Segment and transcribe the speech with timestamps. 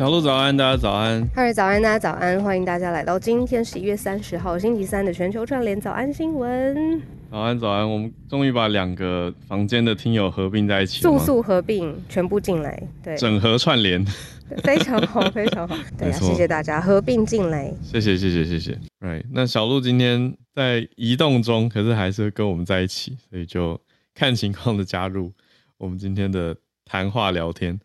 [0.00, 1.28] 小鹿早安，大家早安。
[1.34, 7.02] 嗨，早安，大家早安，欢迎大家来到今天十一月三十号星期三的全球串联早安新闻。
[7.30, 14.02] 早安，早安，我们终于把两个房间的听友合并在一起，速速合并，全部进来，对，整合串联，
[14.64, 15.76] 非常好，非常好。
[15.98, 18.78] 对，谢谢大家合并进来，谢谢，谢谢，谢谢。
[19.00, 23.78] Right，那小鹿今天在移动中，可是还是跟我们在一起，所以就
[24.14, 25.30] 看情况的加入
[25.76, 27.78] 我们今天的谈话聊天。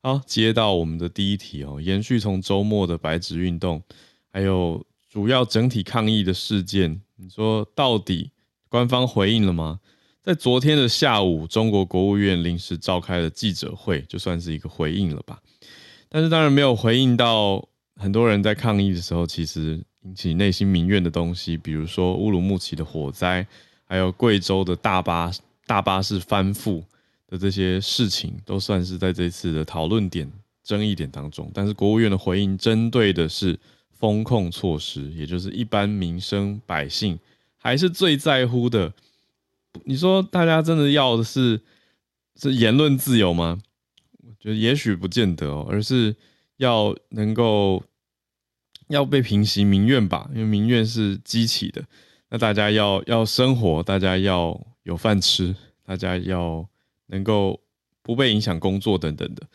[0.00, 3.82] 好，接到我们的第一题哦，延续从周末的白纸运动，
[4.30, 8.30] 还有主要整体抗议的事件，你说到底
[8.68, 9.80] 官方回应了吗？
[10.22, 15.40] 在昨天的下午，中国国务院临时召开了记者会，就算是一个回应了吧。
[16.08, 23.44] 但是当然没有回应到很多人在抗议的时候，其实引起内心民怨的东西，比如说乌鲁木齐的火灾，
[23.84, 25.32] 还有贵州的大巴
[25.66, 26.84] 大巴士翻覆。
[27.28, 30.32] 的这些事情都算是在这次的讨论点、
[30.64, 33.58] 争议点当中，但是国务院的回应针对的是
[33.92, 37.18] 风控措施，也就是一般民生百姓
[37.58, 38.94] 还是最在乎的。
[39.84, 41.60] 你说大家真的要的是
[42.36, 43.60] 是言论自由吗？
[44.22, 46.16] 我觉得也许不见得哦，而是
[46.56, 47.84] 要能够
[48.88, 51.84] 要被平息民怨吧，因为民怨是激起的。
[52.30, 56.66] 那大家要要生活，大家要有饭吃，大家要。
[57.08, 57.60] 能够
[58.02, 59.46] 不被影响工作等等的，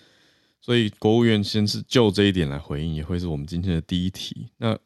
[0.61, 4.49] 所以国务院先是就这一点来回应，也会是我们今天的第一题。
[4.57, 4.77] 那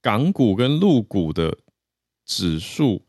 [0.00, 1.58] 港股跟陆股的
[2.24, 3.04] 指数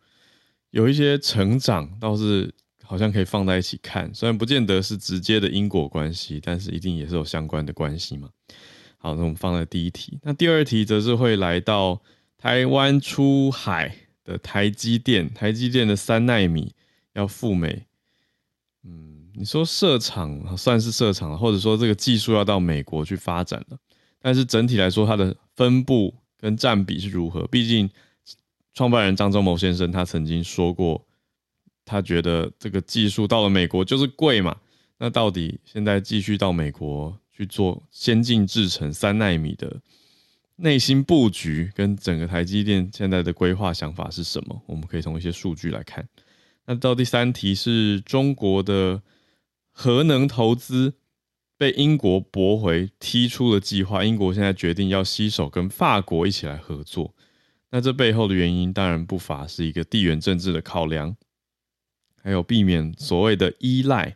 [0.72, 8.30] 有一些成长，倒是好像可以放在一起看，虽然不见得是直接的因果关系，但是一定也是有相关的关系嘛。
[8.98, 10.20] 好，那我们放在第一题。
[10.24, 12.02] 那第二题则是会来到
[12.38, 16.74] 台湾出海的台积电，台积电的三纳米
[17.14, 17.86] 要赴美。
[19.38, 23.78] 你说设厂算是设厂，或者说这个技术要到美国去发展了，
[24.22, 27.46] 但是整体来说，它的分布跟占比是如何？
[27.48, 27.90] 毕竟
[28.74, 31.06] 创办人张忠谋先生他曾经说过，
[31.84, 34.56] 他觉得这个技术到了美国就是贵嘛。
[34.98, 39.82] 那到底现在继续到美国去做先进制程三纳米的
[40.56, 44.62] 内心布局，跟整个台积电现在的规划想法是什么？
[44.66, 46.08] 我们可以从一些数据来看。
[46.66, 49.02] 那到第三题是中国的
[49.78, 50.94] 核能投资
[51.58, 54.06] 被英国驳回，踢出了计划。
[54.06, 57.14] 英国现在决定要携手跟法国一起来合作。
[57.72, 61.18] 那这背后的原因当然不乏是一个地缘政治的考量，
[62.24, 64.16] 还有避免所谓的依赖。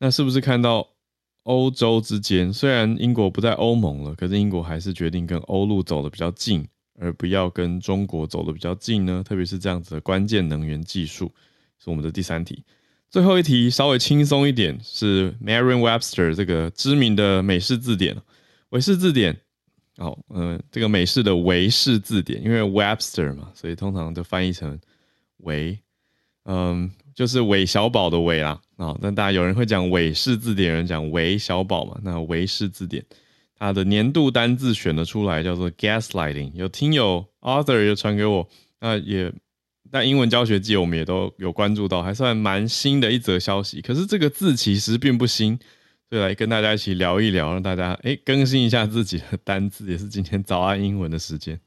[0.00, 0.88] 那是不是看到
[1.44, 6.66] 欧洲之间，虽然英国不在欧盟了，可是英国还是决定跟欧陆走的比较近，
[6.98, 9.22] 而不要跟中国走的比较近呢？
[9.24, 11.32] 特别是这样子的关键能源技术。
[11.78, 12.64] 是我们的第三题，
[13.10, 18.16] 最后一题稍微轻松一点，是 Merriam-Webster 这个知名的美式字典，
[18.68, 19.34] 韦氏字典。
[19.96, 24.78] 哦，嗯，这个美式的韦氏字典，因为 Webster 嘛，所以通常就翻译成
[25.38, 25.76] 韦，
[26.44, 28.60] 嗯，就是韦小宝的韦啦。
[28.76, 31.98] 啊，但大家有人会讲韦氏字典，有人讲韦小宝嘛。
[32.04, 33.04] 那韦氏字典，
[33.58, 36.52] 它的年度单字选了出来，叫做 gaslighting。
[36.54, 38.48] 有听友 Arthur 又传给我，
[38.80, 39.32] 那也。
[39.90, 43.80] 但英文教学界，我们也都有关注到，还算蛮新的一则消息。
[43.80, 45.58] 可是这个字其实并不新，
[46.08, 51.58] 所以来跟大家一起聊一聊，让大家哎更新一下自己的单字，也是今天早安英文的时间。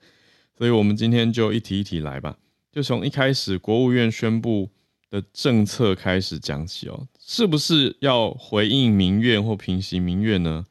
[0.57, 2.37] 所以我们今天就一题一题来吧，
[2.71, 4.69] 就从一开始国务院宣布
[5.09, 10.65] 的政策开始讲起哦，是不是要回应民怨或平息民怨呢？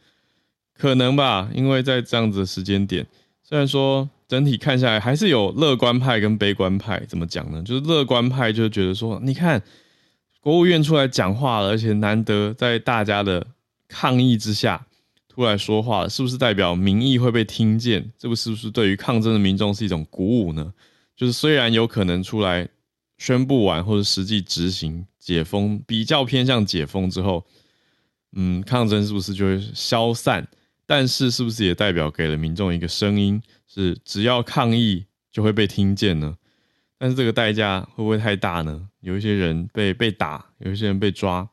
[0.74, 3.06] 可能吧，因为在这样子的时间点，
[3.42, 4.08] 虽然说。
[4.30, 7.04] 整体看下来还是有乐观派跟悲观派。
[7.08, 7.60] 怎么讲呢？
[7.64, 9.60] 就是乐观派就觉得说，你看
[10.40, 13.44] 国务院出来讲话了，而且难得在大家的
[13.88, 14.86] 抗议之下
[15.34, 18.08] 出来说话，是不是代表民意会被听见？
[18.16, 20.72] 这不是不是对于抗争的民众是一种鼓舞呢？
[21.16, 22.68] 就是虽然有可能出来
[23.18, 27.44] 宣布完或者实际执行解封，比较偏向解封之后，
[28.36, 30.46] 嗯，抗争是不是就会消散？
[30.86, 33.40] 但是，是不是也代表给了民众一个声音，
[33.72, 36.36] 是只要抗议就会被听见呢？
[36.98, 38.88] 但是这个代价会不会太大呢？
[39.00, 41.48] 有一些人被被打，有一些人被抓，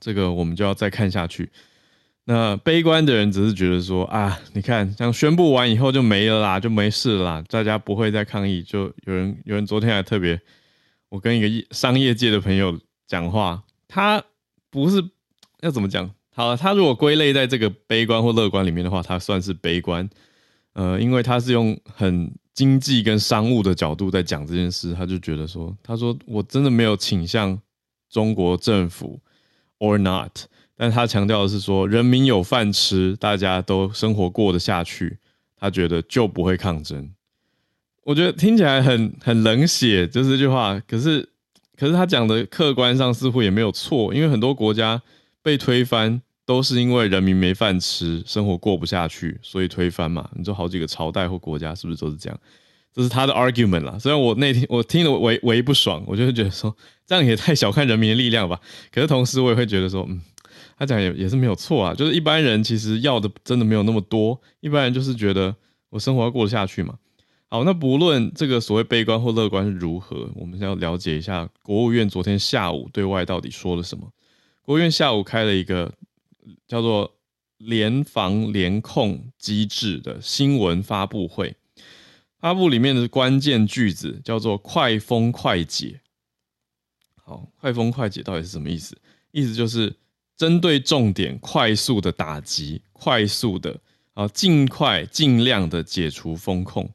[0.00, 1.48] 这个我们就要再看下去。
[2.24, 8.60] 那悲观的人只是觉得说啊，你看，像宣布完以后就没了啦，就没事啦，大家不会再抗议。
[8.64, 10.40] 就有人有人昨天还特别，
[11.08, 12.76] 我跟一个商业界的朋友
[13.06, 14.20] 讲话，他
[14.70, 15.02] 不是
[15.60, 16.10] 要怎么讲？
[16.34, 20.10] 好，他如果归类在这个悲观或乐观里面的话，他算是悲观。
[20.78, 27.58] 呃，因为他是用很经济跟商务的角度在讲这件事，他就觉得说，他说我真的没有倾向
[28.10, 29.18] 中国政府
[29.78, 30.30] or not，
[30.76, 35.16] 但他强调的是说，人民有饭吃，大家都生活过得下去，
[35.58, 37.10] 他觉得就不会抗争。
[38.02, 40.78] 我觉得听起来很很冷血，就是这句话。
[40.86, 41.26] 可是，
[41.74, 45.00] 可是他讲的客观上似乎也没有错，因为很多国家
[45.42, 46.20] 被推翻。
[46.46, 50.30] 都是因为人民没饭吃，生活过不下去，所以推翻嘛。
[50.36, 52.40] 你说好几个朝代或国家是不是都是这样？
[52.94, 53.98] 这是他的 argument 啦。
[53.98, 58.58] 虽然我那天我听了唯唯不爽，我就会觉得说这样也太小看人民的力量吧。
[58.90, 60.18] 可是同时我也会觉得说，嗯，
[60.78, 61.92] 他讲也也是没有错啊。
[61.92, 65.54] 就是一般人其实要的真的没有那么多，一般人就是觉得
[65.90, 66.94] 我生活要过得下去嘛。
[67.48, 74.08] 好，那不论这个所谓悲观或乐观是如何，我们要了解一下国务院昨天下午对外到底说了什么。
[74.62, 75.92] 国务院下午开了一个。
[76.66, 77.16] 叫做
[77.58, 81.56] 联防联控机制的新闻发布会，
[82.38, 86.00] 发布里面的关键句子叫做“快封快解”。
[87.24, 88.96] 好，“快封快解”到底是什么意思？
[89.32, 89.96] 意思就是
[90.36, 93.80] 针对重点，快速的打击，快速的
[94.12, 96.90] 啊，尽快尽量的解除风控。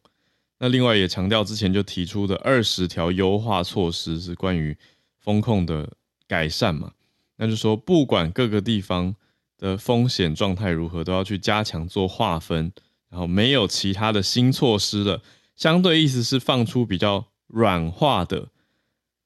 [0.59, 4.77] 那另外也强调之前就提出的二十条优化措施是关于
[5.17, 5.91] 风控的
[6.27, 6.93] 改善嘛？
[7.37, 9.15] 那就说不管各个地方。
[9.61, 12.73] 的风险状态如何，都要去加强做划分，
[13.09, 15.21] 然后没有其他的新措施了。
[15.55, 18.49] 相对意思是放出比较软化的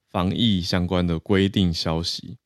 [0.10, 2.38] 防疫相关的规定消息。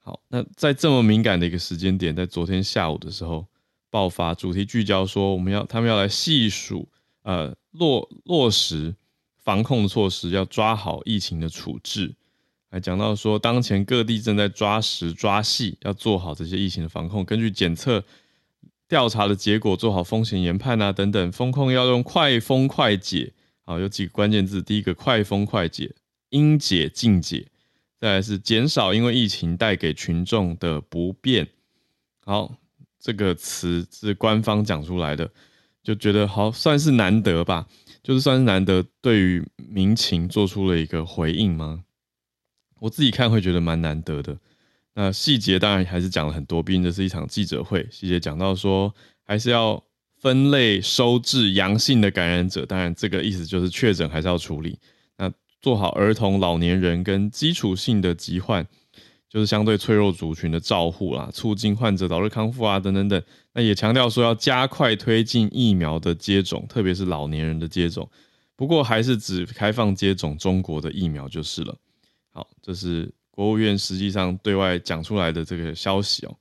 [0.00, 3.46] 好，那在这么敏感的一个时间点，在昨天下午的时候
[3.88, 6.88] 爆发，主题聚焦说我们要他们要来细数，
[7.22, 8.96] 呃，落落实
[9.36, 12.16] 防控的措施，要抓好疫情的处置。
[12.72, 17.22] 还讲到说，当前各地正在抓实抓细，要做好这些疫情的防控。
[17.22, 18.02] 根据检测
[18.88, 21.30] 调查的结果，做好风险研判啊等等。
[21.32, 23.34] 风控要用快封快解，
[23.66, 24.62] 好，有几个关键字。
[24.62, 25.94] 第一个快封快解，
[26.30, 27.46] 应解尽解。
[28.00, 31.46] 再来是减少因为疫情带给群众的不便。
[32.24, 32.54] 好，
[32.98, 35.30] 这个词是官方讲出来的，
[35.82, 37.66] 就觉得好算是难得吧，
[38.02, 41.84] 就是算是难得对于民情做出了一个回应吗？
[42.82, 44.36] 我自己看会觉得蛮难得的。
[44.94, 47.86] 那细节当然还是讲了很多，毕竟这是一场记者会。
[47.92, 48.92] 细节讲到说，
[49.24, 49.80] 还是要
[50.18, 54.76] 分类收治阳性的感染者，当然这个意思就是确诊还是要处理。
[55.16, 58.66] 那做好儿童、老年人跟基础性的疾患，
[59.30, 63.22] 就是相对脆弱族群的照护啦，促进患者早日康复啊，等等等。
[63.54, 68.10] 那也强调说要加快推进疫苗的接种，特别是老年人的接种。
[68.56, 71.78] 不过还是只开放接种中国的疫苗就是了。
[72.32, 76.36] 好，这是国务院实际上对外讲出来的这个消息哦。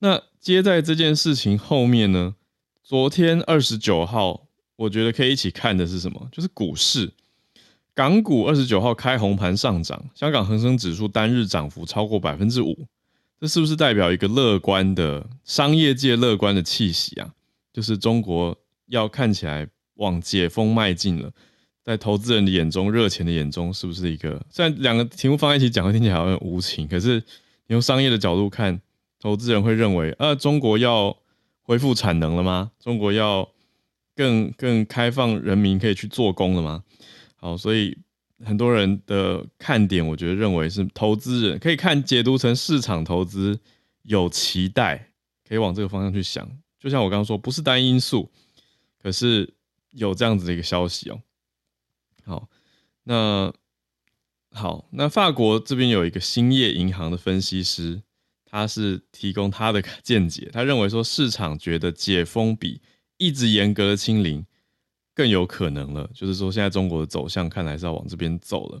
[0.00, 2.34] 那接在这件事情后面呢？
[2.82, 6.28] 昨天二十九号，我觉得可以一起看的是什么？
[6.32, 7.12] 就是股市，
[7.94, 12.86] 港股二十九号开红盘上涨，香港恒生指数单日涨幅超过百分之五，
[13.38, 17.32] 这是不是代表一个乐观的商业界乐观的气息啊？
[17.72, 21.32] 就是中国要看起来往解封迈进了。
[21.84, 24.40] 在投资人的眼中，热钱的眼中，是不是一个？
[24.50, 27.16] 虽然两个题目放在一起讲，听起来好像无情，可是
[27.66, 28.80] 你用商业的角度看，
[29.18, 31.16] 投资人会认为，呃，中国要
[31.62, 32.70] 恢复产能了吗？
[32.78, 33.48] 中国要
[34.14, 36.84] 更更开放，人民可以去做工了吗？
[37.36, 37.96] 好，所以
[38.44, 43.58] 很多人的看点，我觉得认为是投资人可以看解读成市场投资
[44.02, 45.10] 有期待，
[45.48, 46.46] 可以往这个方向去想。
[46.78, 48.30] 就像我刚刚说，不是单因素，
[49.02, 49.52] 可是
[49.92, 51.20] 有这样子的一个消息哦。
[52.24, 52.48] 好，
[53.04, 53.52] 那
[54.52, 58.02] 好，那法国这边有一个兴业银行的分析师，
[58.44, 60.50] 他是提供他的见解。
[60.52, 62.80] 他认为说，市场觉得解封比
[63.16, 64.44] 一直严格的清零
[65.14, 66.10] 更有可能了。
[66.12, 68.80] 就是说，现在中国的走向看来是要往这边走了。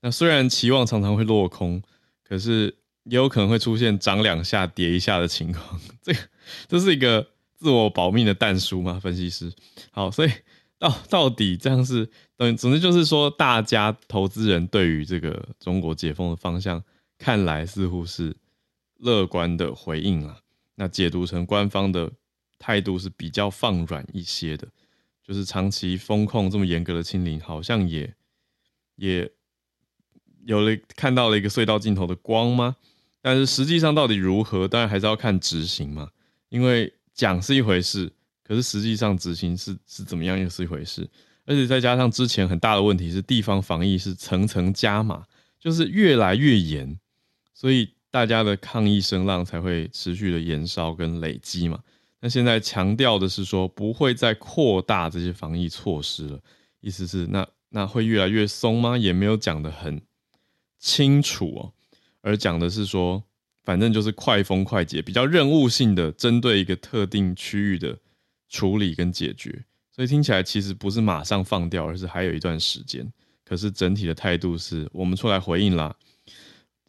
[0.00, 1.82] 那虽然期望常常会落空，
[2.22, 5.80] 可是也有可能会出现涨两下跌一下的情况。
[6.02, 6.18] 这个
[6.66, 8.98] 这是一个自我保命的弹书吗？
[9.00, 9.52] 分析师，
[9.92, 10.30] 好，所以
[10.78, 16.82] 到到底这样是等，总之就是说，大家投资人对于这个中国解封的方向，
[17.18, 18.36] 看来似乎是
[18.98, 20.40] 乐观的回应了。
[20.74, 22.10] 那解读成官方的
[22.58, 24.68] 态度是比较放软一些的，
[25.22, 28.14] 就是长期风控这么严格的清零，好像也
[28.96, 29.30] 也。
[30.46, 32.76] 有了看到了一个隧道尽头的光吗？
[33.22, 36.10] 但是实际上到底如何，当然还是要看执行嘛。
[36.50, 38.12] 因为讲是一回事，
[38.42, 41.08] 可是实际上执行是是怎么样又是一回事。
[41.44, 45.24] 而且再加上之前很大的问题是地方防疫是层层加码，
[45.60, 46.98] 就是越来越严，
[47.52, 51.80] 所以大家的抗议声浪才会持续的延烧跟累积嘛。
[52.20, 56.40] 那现在强调的是说不会再扩大这些防疫措施了，
[56.80, 58.96] 意思是那那会越来越松吗？
[58.96, 60.00] 也没有讲的很。
[60.80, 61.72] 清楚哦，
[62.20, 63.22] 而讲的是说，
[63.62, 67.98] 反正就是快封快解，比较任务性的针对一个特定区域的
[68.50, 73.06] 处理跟解决，所以听起来其实不是马上放掉，而是还有一段时间。
[73.44, 75.94] 可是整体的态度是我们出来回应啦，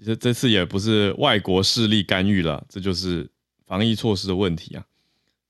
[0.03, 3.29] 这这次也不是外国势力干预了，这就是
[3.65, 4.85] 防疫措施的问题啊。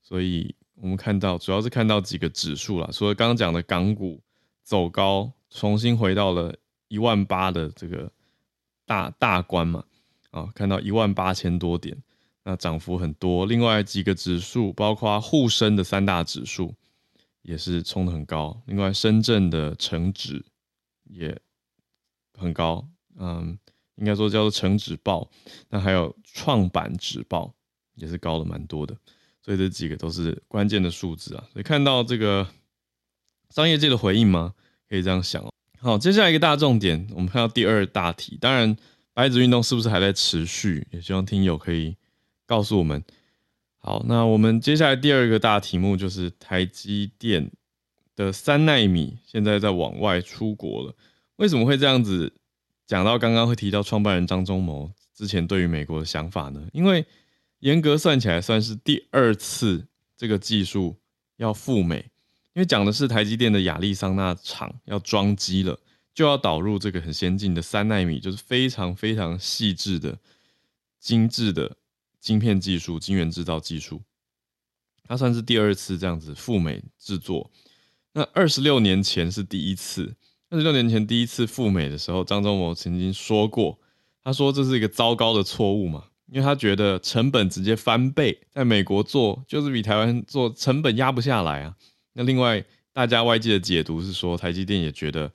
[0.02, 4.20] 所以我们看到主要是看到几个指数了，除了刚刚讲的港股
[4.62, 6.54] 走高，重新回到了
[6.88, 8.10] 一万八的这个。
[8.88, 9.82] 大大关嘛，
[10.30, 11.96] 啊，看到一万八千多点，
[12.44, 13.44] 那涨幅很多。
[13.44, 16.72] 另外几个指数，包括沪深的三大指数，
[17.46, 18.60] 也是冲的很高。
[18.66, 20.44] 另外深圳的成指
[21.04, 21.40] 也
[22.36, 22.84] 很高，
[23.16, 23.56] 嗯，
[23.94, 25.30] 应该说叫做成指报。
[25.68, 27.54] 那还有创板指报
[27.94, 28.96] 也是高了蛮多的。
[29.40, 31.44] 所以这几个都是关键的数字啊。
[31.52, 32.48] 所以看到这个
[33.50, 34.52] 商业界的回应吗？
[34.88, 35.52] 可以这样想哦。
[35.78, 38.36] 好，接下来一个大重点，我们看到第二大题。
[38.40, 38.76] 当然，
[39.14, 40.84] 白纸运动是不是还在持续？
[40.90, 41.96] 也希望听友可以
[42.44, 43.04] 告诉我们。
[43.86, 47.52] 好，那我们接下来第二个大题目就是台积电
[48.16, 50.92] 的三纳米现在在往外出国了。
[51.36, 52.32] 为什么会这样子？
[52.84, 56.66] 讲到刚刚会提到创办人张忠谋之前对于美国的想法呢？
[56.72, 57.06] 因为
[57.60, 60.96] 严格算起来，算是第二次这个技术
[61.36, 61.98] 要赴美。
[62.54, 65.78] 因为讲的是台积电的亚利桑那厂要装机了，
[66.12, 70.18] 就要导入这个很先进的三纳米，就是非常非常细致的、
[70.98, 71.76] 精致的
[72.26, 74.02] 晶片技术、晶圆制造技术。
[75.04, 77.52] 它算是第二次这样子赴美制作。
[78.14, 80.16] 那二十六年前是第一次，
[80.50, 83.78] 二十六年前第一次赴美的时候，张忠谋曾经说过，
[84.24, 91.76] 他说这是一个糟糕的错误嘛，因为他觉得成本直接翻倍，在美国做就是比台湾做成本压不下来啊。
[92.14, 95.30] 那另外，大家外界的解读是说，台积电也觉得，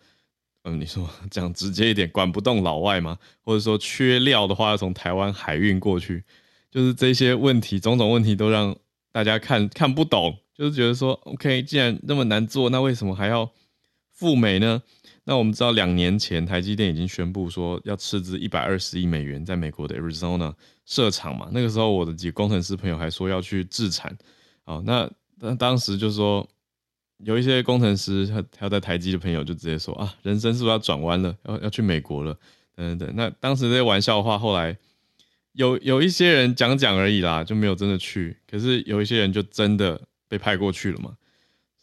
[0.63, 3.17] 嗯，你说讲直接一点，管不动老外吗？
[3.39, 6.25] 或者说缺料的话，要从台湾海运过去，
[6.71, 8.75] 就是这些问题，种种问题都让
[9.11, 13.51] 大家看看不懂，就是觉得说，OK，既然那么难做，那为什么还要
[14.09, 14.81] 赴美呢？
[15.25, 20.53] 那我们知道，两年前台积电已经宣布说要斥资一百二十亿美元在美国的 Arizona
[20.85, 24.17] 设厂嘛，那个时候我的几个工程师朋友还说要去制产，
[24.63, 25.07] 好，那
[25.39, 26.47] 那当时就说。
[27.23, 32.35] 有一些工程师，他他在台积的朋友就直接说啊，人生是不是要转弯了，要要去美国了，
[32.75, 33.15] 等等等。
[33.15, 34.75] 那当时这些玩笑话，后来
[35.53, 38.37] 有有一些人讲讲而已啦，就没有真的去。
[38.49, 41.17] 可是有一些人就真的被派过去了嘛。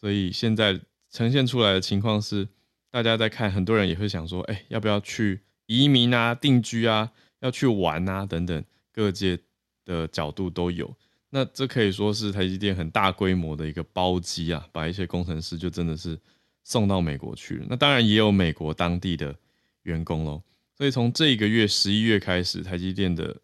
[0.00, 2.48] 所以现在呈现出来的情况是，
[2.90, 7.10] 大家在看，很多人也会想说，哎，要不要去移民啊、定居啊、
[7.40, 9.38] 要去玩啊等等，各界
[9.84, 10.94] 的角度都有。
[11.30, 16.18] 那这可以说是台积电很大规模的一个包机啊，把一些工程师就真的是
[16.64, 17.66] 送到美国去了。
[17.68, 19.34] 那当然也有美国当地的
[19.82, 20.42] 员工喽。
[20.74, 23.36] 所以从这个月十一月开始，台积电的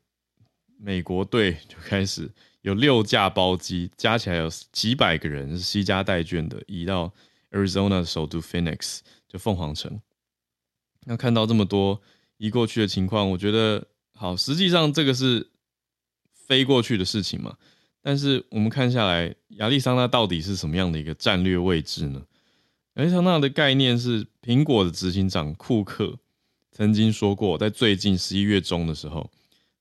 [0.79, 2.31] 美国队就开始
[2.63, 7.13] 有六架包机，加起来有几百个人是西家带眷的，移到
[7.51, 10.01] Arizona 的首都 Phoenix 就凤凰城。
[11.07, 12.01] 那看到这么多
[12.39, 15.51] 移过去的情况，我觉得好，实际上这个是
[16.33, 17.57] 飞过去的事情嘛。
[18.03, 22.23] 但是我们看下来，亚利桑那到底是什么样的一个战略位置呢？
[22.95, 26.19] 亚利桑那的概念是苹果的执行长库克
[26.71, 29.31] 曾经说过，在最近十一月中的时候，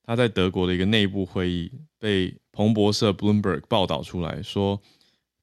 [0.04, 4.80] 他在德国的一个内部会议被彭博社 Bloomberg 报道出来说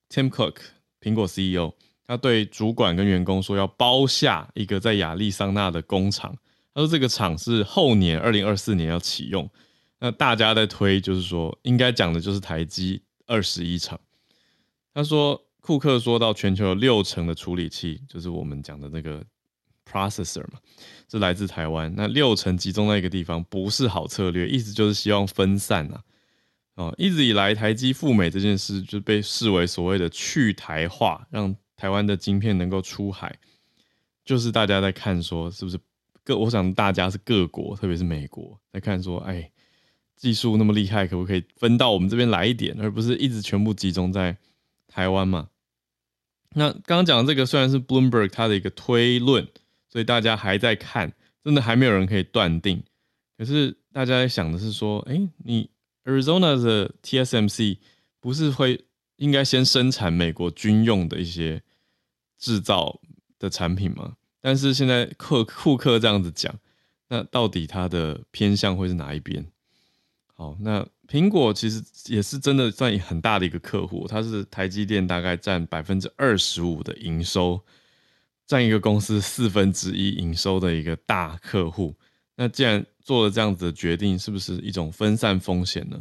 [0.10, 0.58] ，Tim Cook
[1.02, 1.74] 苹果 CEO
[2.06, 6.36] 他对主管跟员工说要包下一个在亚利桑那的工厂，
[6.74, 9.50] 他说这个厂是后年二零二四年要启用。
[10.00, 14.00] 那大家在推，就是说应该讲的就是台积二十一厂。
[14.94, 19.24] 他说库克说到全球有六成的处理器，就是我们讲的那个
[19.92, 20.60] processor 嘛，
[21.10, 21.94] 是来自台湾。
[21.98, 26.04] 那六成集中在一个地方，不是好策略，意思就是希望分散啊。
[26.76, 33.36] 哦，一直以来台积赴美这件事就被视为所谓的去台化，让台湾的晶片能够出海，
[34.24, 35.78] 就是大家在看说是不是
[36.24, 39.52] 各，我想大家是各国，特别是美国在看说，哎，
[40.16, 44.38] 技术那么厉害，可不可以分到我们这边来一点，而不是一直全部集中在
[44.88, 45.50] 台湾嘛？
[46.54, 49.48] 那刚刚讲的这个虽然是 Bloomberg 他的一个推论，
[49.92, 52.82] 所以大家还在看，真的还没有人可以断定。
[53.38, 55.70] 可是大家在想的是说，哎，你。
[56.04, 57.78] Arizona 的 TSMC
[58.20, 58.86] 不是会
[59.18, 61.62] 应该先生产美国军用的一些
[62.40, 63.00] 制造
[63.38, 64.16] 的产品吗？
[64.42, 66.52] 但是现在库库克这样子讲，
[67.10, 69.46] 那到底它的偏向会是哪一边？
[70.34, 77.62] 好，那苹果其实也是真的算很大的一个客户，它是台积电大概占百分之二十五的营收，
[78.52, 81.96] 占一个公司四分之一营收的一个大客户。
[82.36, 85.98] 那既然做了这样子的决定，是不是一种分散风险呢？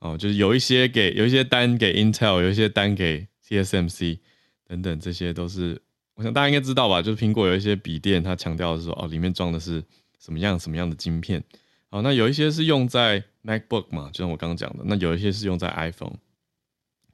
[0.00, 4.18] 哦，就是有一些给有一些单给 Intel，有一些单给 TSMC
[4.66, 5.80] 等等，这些都是
[6.16, 7.00] 我想大家应该知道吧？
[7.00, 9.82] 就是苹果有一些笔电，它强调的是说，哦，里面装的是
[10.18, 11.42] 什么样什么样的晶片。
[11.88, 16.18] 好，那有一些是用在 MacBook 嘛，就像我刚刚讲的，那有一些是用在 iPhone。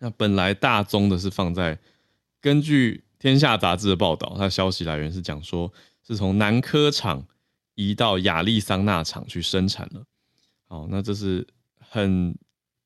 [0.00, 1.78] 那本来大宗的是放在，
[2.40, 5.72] 根据天下杂志的报道，它消息来源是讲说，
[6.06, 7.26] 是从南科厂。
[7.78, 10.02] 移到亚利桑那厂去生产了，
[10.66, 11.46] 好，那这是
[11.78, 12.34] 很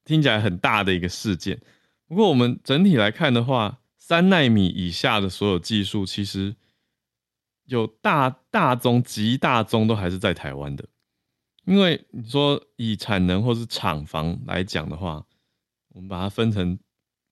[0.05, 1.61] 听起来很大的一个事件。
[2.09, 6.57] 不过我们整体来看的话，三纳米以下的所有技术，其实
[7.67, 10.85] 有大大宗、极大宗都还是在台湾的。
[11.65, 15.25] 因为你说以产能或是厂房来讲的话，
[15.91, 16.77] 我们把它分成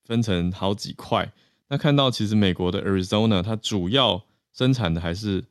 [0.04, 1.32] 分成好几块，
[1.68, 5.44] 那看到其实美国的 Arizona 它主要生产的还是。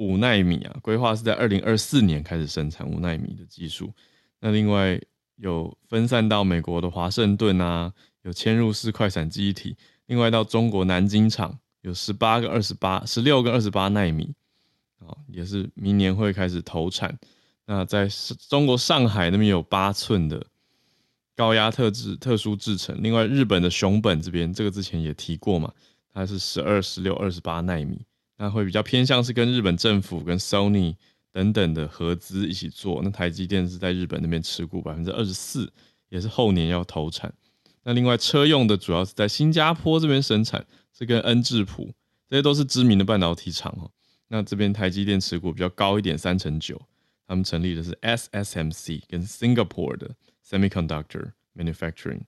[0.00, 3.92] 五纳米啊，规划是在二零二四年开始生产五纳米的技术。
[4.38, 4.96] 那另外
[5.34, 7.92] 有分散到美国的华盛顿啊，
[8.22, 9.76] 有嵌入式快闪记忆体。
[10.06, 14.32] 另外到中国南京厂有十八个二十八、十六个二十八纳米，
[15.00, 17.18] 啊，也是明年会开始投产。
[17.66, 18.08] 那在
[18.48, 20.46] 中国上海那边有八寸的
[21.38, 23.00] 高压特制特殊制成。
[23.00, 25.72] 另外日本的熊本这边，这个之前也提过嘛，
[26.12, 28.04] 它是十二、十六、二十八纳米。
[28.38, 30.96] 那会比较偏向是跟日本政府、跟 Sony
[31.32, 33.00] 等等的合资一起做。
[33.04, 35.72] 那台积电是在日本那边持股百分之二十四，
[36.08, 37.32] 也是后年要投产。
[37.84, 41.94] 那另外车用的主要是在新加坡这边生产，是跟恩智浦，
[42.28, 43.88] 这些都是知名的半导体厂哦。
[44.26, 46.80] 那这边台积电持股比较高一点，三成九。
[47.28, 50.10] 他们成立的是 SSMC，跟 Singapore 的
[50.48, 52.22] Semiconductor Manufacturing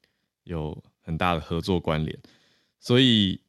[0.44, 2.18] 有很大的合作关联，
[2.78, 3.40] 所以。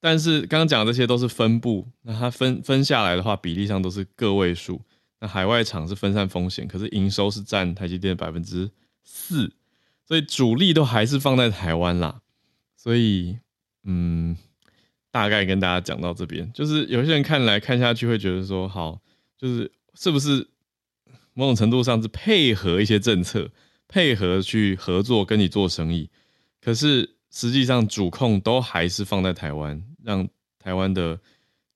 [0.00, 4.78] 但是刚刚讲的这些都是分布，那它分分下来的话，比例上都是个位数。
[5.18, 8.70] 那海外厂是分散风险，可是营收是占台积电百分之
[9.02, 9.50] 四，
[10.06, 12.20] 所以主力都还是放在台湾啦。
[12.76, 13.38] 所以，
[13.84, 14.36] 嗯，
[15.10, 19.00] 大概跟大家讲到这边，就是有些人看来看下去会觉得说，好，
[19.38, 20.46] 就是是不是
[21.32, 23.50] 某种程度上是配合一些政策，
[23.94, 26.10] 配合去合作跟你做生意，
[26.60, 27.14] 可是。
[27.36, 31.18] 实际上，主控都还是放在台湾，让台湾的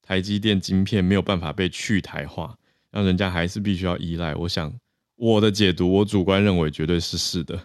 [0.01, 2.57] 台积电晶片没有办法被去台化，
[2.93, 4.37] 让人家还是必须要依赖。
[4.37, 4.73] 我想
[5.17, 7.61] 我的解读，我主观认为绝对是是的，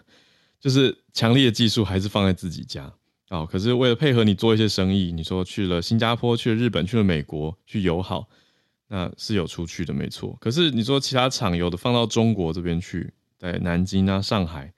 [0.58, 2.92] 就是强力的技术还是放在自己家
[3.28, 3.46] 啊。
[3.46, 8.28] 可是为了配合你做一些生意，你说去了新加坡、去了日本、去了美国去友好，
[8.88, 10.36] 那是有出去的，没错。
[10.40, 14.72] 可是你说其他厂有的放到中国这边去，在南京啊、上海，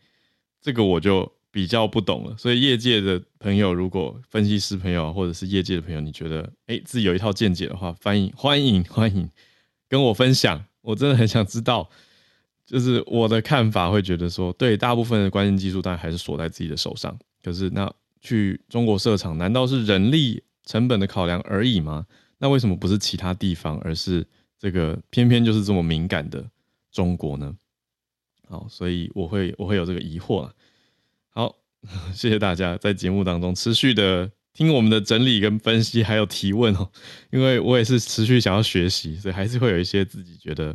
[0.61, 1.33] 这个我就。
[1.49, 9.27] 比较不懂了，所以业界的朋友，如果分析师朋友或者是业界的朋友，你觉得哎自己有一套见解的话，欢迎欢迎欢迎
[9.89, 10.63] 跟我分享。
[10.83, 11.89] 我真的很想知道，
[12.67, 17.19] 就是我的看法，会觉得说，对大部分的关键技术，当然还是锁在自己的手上。
[17.43, 17.91] 可是那
[18.21, 22.05] 去中国设厂，难道是人力成本的考量而已吗？
[22.37, 24.27] 那为什么不是其他地方，而是
[24.59, 26.45] 这个偏偏就是这么敏感的
[26.93, 27.57] 中国呢？
[28.49, 30.53] 好，所以我会我会有这个疑惑啊。
[31.31, 31.57] 好，
[32.15, 36.89] 谢谢大家在节目当中持续的听我们的整理跟分析，还有提问哦。
[37.31, 40.75] 因为我也是持续想要学习，所以还是会有一些自己觉得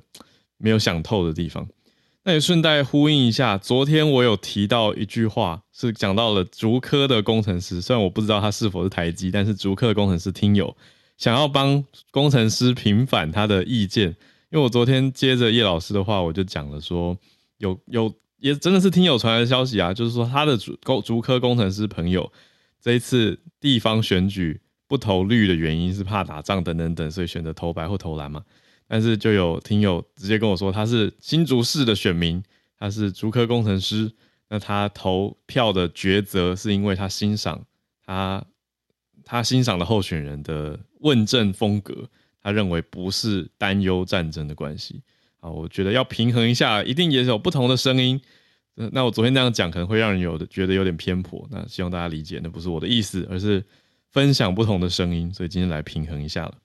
[0.58, 1.68] 没有想透的地方。
[2.24, 10.78] 那也顺带呼应一下，昨天我有提到一句话，是讲到了竹科的工程师，虽然我不知道他是否是台积，但是竹科的工程师听友
[11.18, 14.10] 想要帮工程师平反他的意见，
[14.52, 17.18] 因为我昨天接着叶老师的话，我就讲了说
[17.62, 18.14] 有有。
[18.42, 22.34] 也真的是听有传来的消息啊，就是说他的竹工竹科工程师朋友
[22.82, 28.44] 这一次地方选举不投绿的原因是怕打仗等等等，所以选择投白或投蓝嘛。
[28.88, 32.42] 但是就有听友直接跟我说，他是新竹市的选民，
[32.80, 34.12] 他是竹科工程师，
[34.50, 37.64] 那他投票的抉择是因为他欣赏
[38.04, 38.44] 他
[39.24, 42.10] 他欣赏的候选人的问政风格，
[42.42, 45.04] 他认为不是担忧战争的关系。
[45.42, 48.22] 啊，我觉得要平衡一下，一定也有不同的声音。
[48.74, 53.64] 那我昨天那样讲可能会让人有的觉得有点偏颇，那希望大家理解，那不是我的意思，而是
[54.10, 56.58] 分享不同的声音，所以今天来平衡一下了。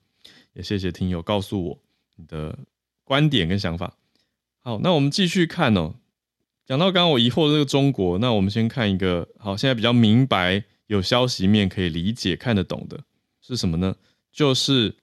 [0.53, 1.77] 也谢谢听友告诉我。
[2.15, 2.57] 你的
[3.03, 3.95] 观点跟想法，
[4.63, 5.93] 好，那我们继续看哦。
[6.65, 12.99] 讲到刚刚我疑惑的这个中国，那我们先看一个好，现在比较明白、有消息面可以理解、看得懂的
[13.39, 13.95] 是什么呢？
[14.31, 14.95] 就是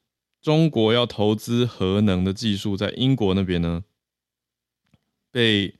[0.44, 3.82] 中国要投资核能的技术，在英国那边呢，
[5.30, 5.74] 被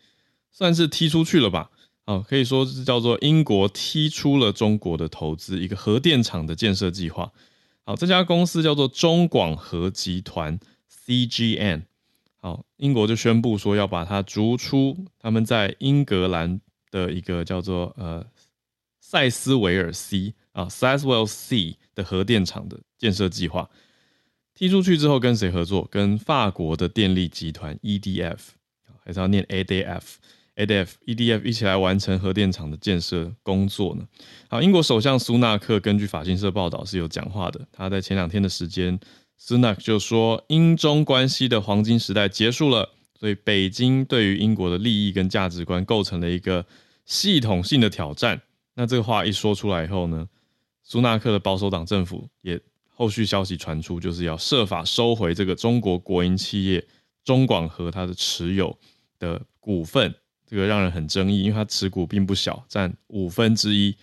[0.50, 1.70] 算是踢出去了吧？
[2.06, 7.30] 好，可以说是叫做英国踢出了中国的投资一个核电厂的建设计划。
[7.84, 10.58] 好，这家公司叫做中广核集团。
[10.88, 11.82] CGN，
[12.40, 18.24] 好，英国就宣布说要把它逐出他们在英格兰的一个叫做呃
[19.00, 23.68] 塞斯维尔 C 啊 s i z w e l l C 的核电厂的建设计划，
[24.54, 25.86] 踢出去之后跟谁合作？
[25.90, 28.38] 跟法国的电力集团 EDF，
[29.04, 34.06] 还是要念 ADF，ADF，EDF 一起来完成核电厂的建设工作呢？
[34.48, 38.98] 好，英国首相苏纳克根据法新社报道是有讲话的，他在前两天的时间。
[39.36, 42.88] 苏纳克就说，英中关系的黄金时代结束了，
[43.18, 46.64] 所以北京对于英国的利益跟价值观构成了一个
[47.04, 48.40] 系统性的挑战。
[48.76, 50.28] 那这个话一说出来以后呢，
[50.84, 52.58] 苏纳克的保守党政府也
[52.96, 56.86] 后续消息传出，就是要设法收回这个中国国营企业
[57.24, 58.78] 中广核它的持有
[59.18, 60.14] 的股份，
[60.46, 63.96] 这个让人很争议，因为它持股并不小，占五分之一，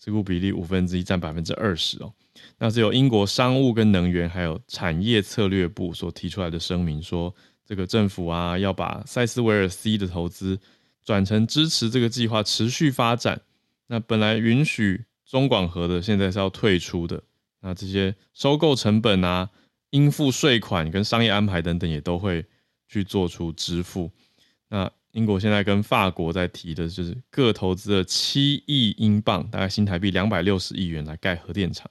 [0.00, 2.12] 持股比例五分之一，占百分之二十哦。
[2.56, 7.34] 那是由英国商务跟能源还有产业策略部所提出来的声明，说
[7.66, 10.58] 这个政府啊要把塞斯维尔 C 的投资
[11.04, 13.40] 转成支持这个计划持续发展。
[13.88, 17.22] 那本来允许中广核的，现在是要退出的。
[17.60, 19.50] 那这些收购成本啊、
[19.90, 22.44] 应付税款跟商业安排等等，也都会
[22.88, 24.10] 去做出支付。
[24.68, 31.90] 那英国现在跟法国在提的就是各投资了七亿英镑，大概新台币两百六十亿元来盖核电厂。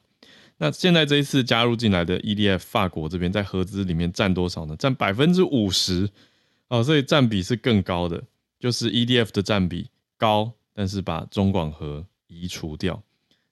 [0.59, 4.75] 那现在这一次加入进来的 EDF 法国这边在合资里面占多少呢？
[4.77, 6.09] 占百分之五十
[6.67, 8.23] 哦，所以占比是更高的，
[8.59, 13.03] 就是 EDF 的占比高，但是把中广核移除掉。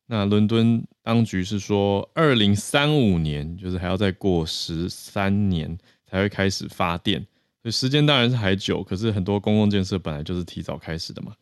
[0.07, 7.19] 那伦敦当局是说，二零三五年就是还要再过十三年才会开始发电，
[7.61, 8.83] 所以时间当然是还久。
[8.83, 11.33] 可是很多公共建设本来就是提早开始的嘛。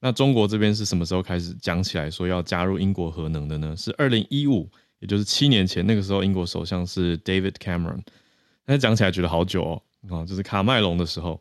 [0.00, 3.74] 那中国这边是什么时候开始讲起来说要加入英国核能的呢？
[3.76, 4.68] 是二零一五。
[4.98, 8.00] 也就是七年前，那个时候英国首相是 David Cameron，
[8.64, 11.38] 那讲起来觉得好久哦，啊，就是卡麦隆的时候，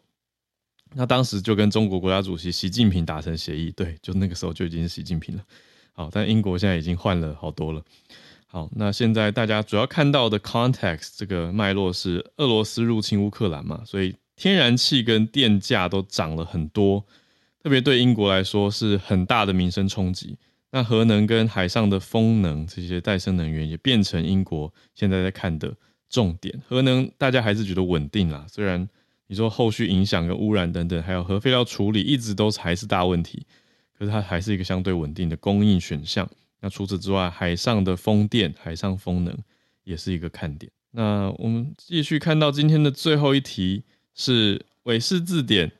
[0.94, 5.44] 那当时就跟中国国家主席习近平达成协议，对，就那个时候就已经是习近平了。
[5.96, 7.82] 好，但英国现在已经换了好多了。
[8.48, 17.04] 好，那现在大家主要看到的 context 这个脉络是俄罗斯入侵乌克兰嘛，所以天然气跟电价都涨了很多，
[17.64, 20.38] 特别对英国来说是很大的民生冲击。
[20.72, 25.74] 那核能跟海上的风能这些再生能源也变成英国现在在看的
[26.10, 26.62] 重点。
[26.68, 28.86] 核能大家还是觉得稳定啦，虽然
[29.28, 33.46] 你说后续影响跟污染等等，还有核废料处理一直都还是大问题，
[33.98, 36.30] 可是它还是一个相对稳定的供应选项。
[36.62, 39.38] 那除此之外，海上的风电、海上风能
[39.84, 40.72] 也是一个看点。
[40.92, 45.72] 那我们继续看到今天的最后一题是韦氏字典，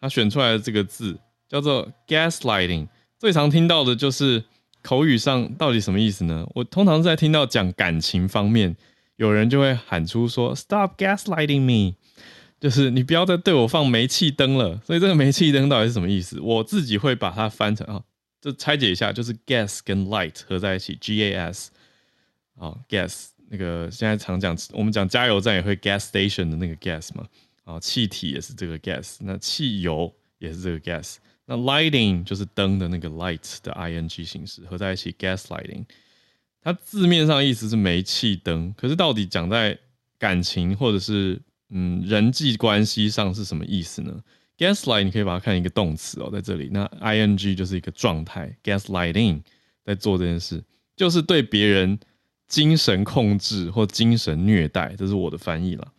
[0.00, 2.88] 它选出来的这个字叫做 gaslighting。
[3.18, 4.42] 最常听到的就是
[4.82, 6.44] 口语上到底什么意思呢？
[6.54, 8.74] 我通常在听到讲感情方面，
[9.16, 11.94] 有人就会喊出说 “Stop gaslighting me”，
[12.62, 14.80] 就是你不要再对我放煤气灯了。
[14.86, 16.38] 所以这个煤气灯到底是什么意思？
[16.40, 18.00] 我自己会把它翻成啊，
[18.40, 21.72] 就拆解一下，就是 gas 跟 light 合在一起，G A S
[22.56, 27.26] 啊，gas 那个现在常讲，我们讲加油站也会 gas station 的那个 gas 嘛，
[27.64, 31.16] 啊，气体也是这个 gas，那汽油也是这个 gas。
[31.46, 35.84] 那 lighting 就是灯的那个 light 的 ing 形式合在一起，gas lighting，
[36.62, 39.76] 它字面上意思是煤气灯，可是到底讲在
[40.16, 44.20] 感情或者是嗯人际关系上是什么意思呢
[44.58, 49.40] ？gas light 你可以把它看一个动词哦，在这里，那 ing 就是一个状态，gas lighting
[49.84, 50.62] 在做这件事，
[50.94, 51.98] 就是对别人
[52.46, 55.92] 精神控制或精神虐待，这是我的翻译了。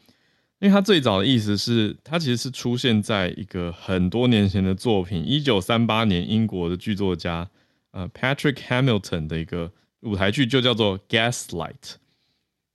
[0.59, 7.49] 因为它最早的意思是，它其实是出现在一个很多年前的作品，一九三八年英国的剧作家
[7.91, 9.69] 呃 Patrick Hamilton 的一个
[10.01, 11.73] 舞台剧就叫做《Gaslight》，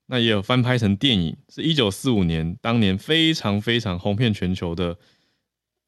[0.09, 4.97] 那也有翻拍成电影，是一九四五年当年非常非常红遍全球的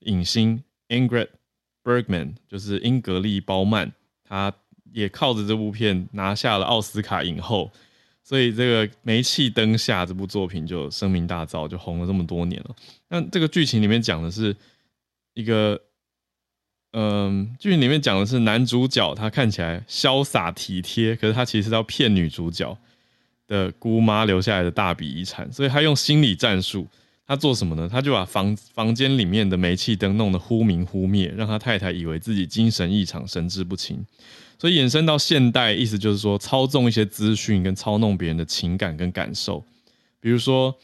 [0.00, 1.28] 影星 Ingrid
[1.82, 4.52] Bergman，就是英格丽·褒曼，她
[4.92, 7.70] 也靠着这部片拿下了奥斯卡影后，
[8.22, 12.76] 所以这个《煤气灯下》这部作品就声名大噪，就红了这么多年了。
[13.08, 14.56] 那这个剧情里面讲的是
[15.34, 15.80] 一个。
[16.92, 22.76] 嗯，剧里面讲的是男主角，他看起来潇洒体贴，可是他其实是要骗女主角
[23.50, 26.86] 的姑妈留下来的大笔遗产，所以他用心理战术，
[27.26, 27.88] 他做什么呢？
[27.90, 34.06] 他就把房房间里面的煤气灯弄得忽明忽灭，让他太太以为自己精神异常、神志不清，
[34.56, 39.64] 所以衍生到现代，意思就是说操纵一些资讯跟操弄别人的情感跟感受，
[40.20, 40.78] 比如说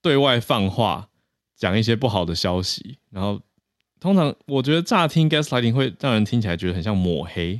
[0.00, 1.08] 对外放话，
[1.54, 3.40] 讲一些不好的消息，然后。
[3.98, 7.58] 通常我觉得乍听 gaslighting 会让人听起来觉得很像抹黑，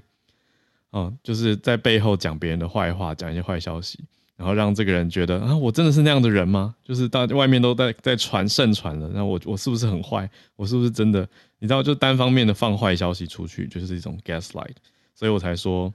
[0.93, 3.99] 嗯，就是在背后讲别人的坏话，讲一些坏消息，
[4.37, 6.75] 然后让这个人觉得啊，我真的是那样的人吗？
[6.85, 10.29] 就是大外面都在在传盛传了，那我我是不是很坏？
[10.57, 11.27] 我是不是真的？
[11.59, 14.77] 你知道，就单方面的放坏消息出去，就是一种 gaslight，
[15.15, 15.93] 所以我才说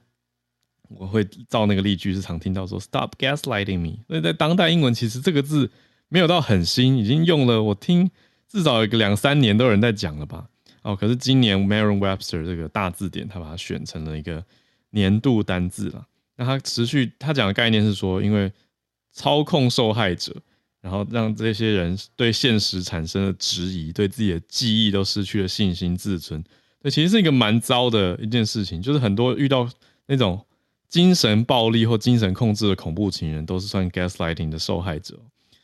[0.90, 4.00] 我会造那个例句，是常听到说 stop gaslighting me。
[4.08, 5.70] 所以在当代英文，其实这个字
[6.10, 8.10] 没有到很新，已经用了，我听。
[8.48, 10.46] 至少有个两三年都有人在讲了吧？
[10.82, 14.44] 哦，可是今年 Merriam-Webster 这个大字典，它把它选成了一个
[14.90, 16.06] 年度单字了。
[16.42, 18.52] 那它持续，他讲的概念是说，因为
[19.12, 20.36] 操控受害者，
[20.82, 26.44] 然后让这些人对现实产生了质疑，对自己的记忆都失去了信心、自尊。
[26.82, 28.82] 对，其实是一个蛮糟的一件事情。
[28.82, 29.70] 就是很多遇到
[30.08, 30.44] 那种
[30.90, 35.20] 精神暴力或精神控制的恐怖情人，都是算 gaslighting 的受害者。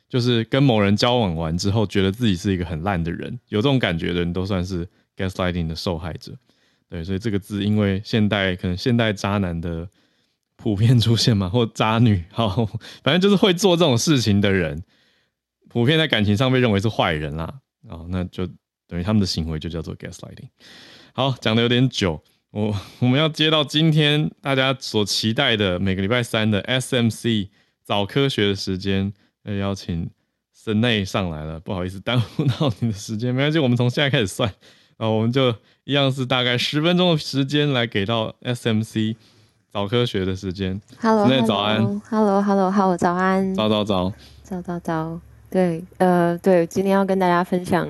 [0.07, 6.37] 就是跟某人交往完之后，觉得自己是一个很烂的人，有这种感觉的人都算是 gaslighting 的受害者。
[6.87, 9.89] 对，所以这个字，因为现代可能现代渣男的
[10.57, 12.65] 普遍出现嘛， 或渣女，好，
[13.03, 14.83] 反正就是会做这种事情的人，
[15.69, 17.61] 普遍在感情上被认为是坏人啦。
[17.87, 18.45] 啊，那就
[18.87, 20.49] 等于他们的行为就叫做 gaslighting。
[21.13, 27.47] 好，讲的有点久，我 我们要接到今天大家所期待的每个礼拜三的 SMC
[27.83, 29.13] 早科学的时间。
[29.43, 30.09] 要邀请
[30.53, 34.53] 神内上来了，不好意思耽误到你的时间，没关系，我们从现在开始算，
[34.97, 39.15] 然后我们就一样是大概十分钟的时间来给到 SMC
[39.71, 40.79] 早科学的时间。
[40.99, 42.01] Hello，早安。
[42.09, 43.53] Hello，Hello，Hello，早安。
[43.55, 44.13] 早早早。
[44.43, 45.19] 早早早。
[45.49, 47.87] 对，呃，对，今天要跟大家分享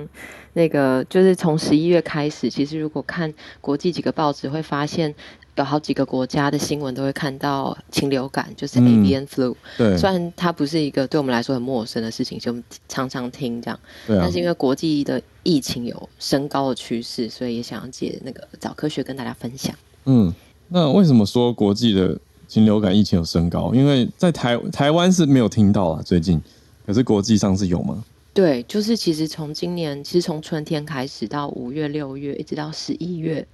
[0.54, 5.13] 那个，就是从十一月开始，其实如果看国际几个报纸，会发现。
[5.58, 9.56] 有好几个国家的新闻都会看到禽流感，就是 avian flu。
[9.76, 12.56] 对，虽然它不是一个对我们来说很陌生的事情，就
[12.88, 13.80] 常常听这样。
[14.06, 19.74] 对但是因为国际的疫情有升高的趋势，所以也想要借那个早科学跟大家分享。
[20.06, 20.32] 嗯，
[20.69, 23.73] 那为什么说国际的禽流感疫情有升高？
[23.73, 26.41] 因为在台台湾是没有听到啊，最近，
[26.86, 28.03] 可是国际上是有吗？
[28.34, 33.47] 对，就是其实从今年，其实从春天开始到五月、六月，一直到十一月，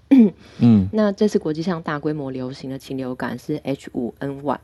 [0.58, 4.58] 嗯，那这次国际上大规模流行的禽流感是 H 五 N 1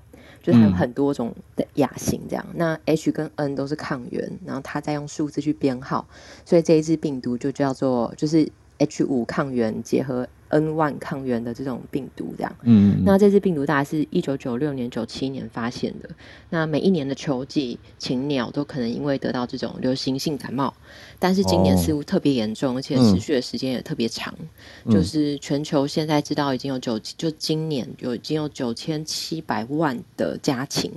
[0.44, 2.46] 就它有很多种的亚型这样。
[2.56, 6.06] 那 H 跟 N 都是抗原，然后它再用数字去编号，
[6.44, 10.28] 所以这一支病毒就叫做就是 H 五抗原结合。
[10.52, 16.10] N one 抗原的这种病毒，这样，嗯，那这支病毒大概是一九九六年、九七年发现的。
[16.50, 20.74] 那每一年的秋季，禽鸟都可能因为得到这种流行性感冒，
[21.20, 24.34] 但是今年似乎特别严重，而且持续的时间也特别长。
[24.90, 30.92] 就是全球现在知道已经有九，就今年有已经有九千七百万的家禽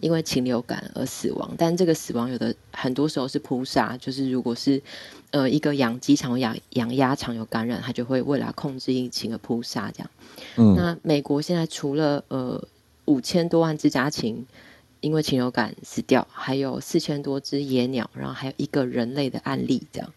[0.00, 4.82] 因为禽流感而死亡，但这个死亡有的很多时候是扑杀，就是如果是。
[5.30, 10.10] 呃，一个养鸡场、养养鸭场有感染，它就会为了控制疫情而扑杀这样。
[10.56, 12.62] 嗯，那美国现在除了呃
[13.06, 14.46] 五千多万只家禽
[15.00, 20.12] 因为禽流感死掉，还有四千多只野鸟，然后还有一个人类的案例这样。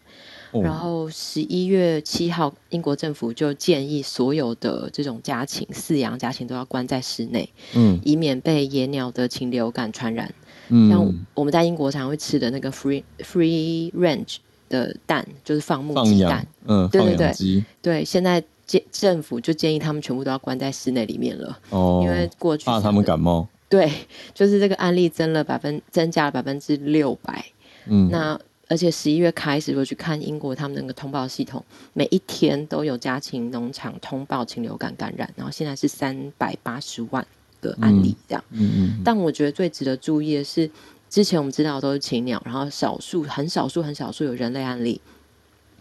[0.52, 10.34] 然后十一月七号，英国政府就建议所有的这种家禽饲养家禽都要关在室内，嗯，以免被野鸟的禽流感传染。
[10.68, 14.38] 嗯，像我们在英国常会吃的那个 free free range。
[14.70, 23.90] 的蛋就是放牧鸡蛋，嗯，对对对，对，现在建政府就建议他们全部都要关在室内里面了，哦，因为过去怕他们感冒，对，
[24.32, 27.44] 就是这个案例增了百分增加了百分之六百，
[27.86, 37.26] 嗯，那而且十一月开始，我去看英国他们那个通报系统，每一天都有家禽农场通报禽流感感染，然后现在是三百八十万
[37.60, 40.70] 的案例这样，嗯嗯，但我觉得最值得注意的是。
[41.10, 45.00] 之前我们知道都是禽鸟，然后少数很少数很少数有人类案例，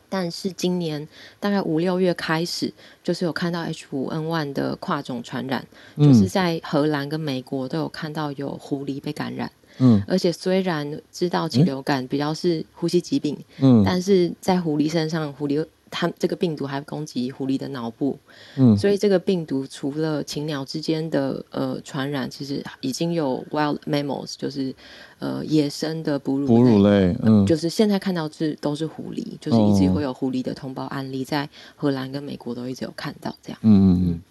[0.09, 1.07] 但是今年
[1.39, 5.63] 大概五六月开始，就是有看到 H5N1 的跨种传染，
[5.97, 9.51] 就是在荷兰跟美国都有看到有狐狸被感染。
[9.77, 15.65] 嗯，而且虽然知道禽流感比较是呼吸疾病，嗯，但是在狐狸身上，狐狸。
[15.91, 18.17] 它这个病毒还攻击狐狸的脑部，
[18.57, 24.73] 嗯，所以这个病毒除了禽鸟之间的呃传染，其实已经有 wild mammals，就是
[25.19, 34.21] 呃野生的哺乳哺乳类，嗯，就是现在看到是都是狐狸，就是一直会有狐狸的通报案例，在荷兰跟美国都一直有看到这样，嗯嗯嗯，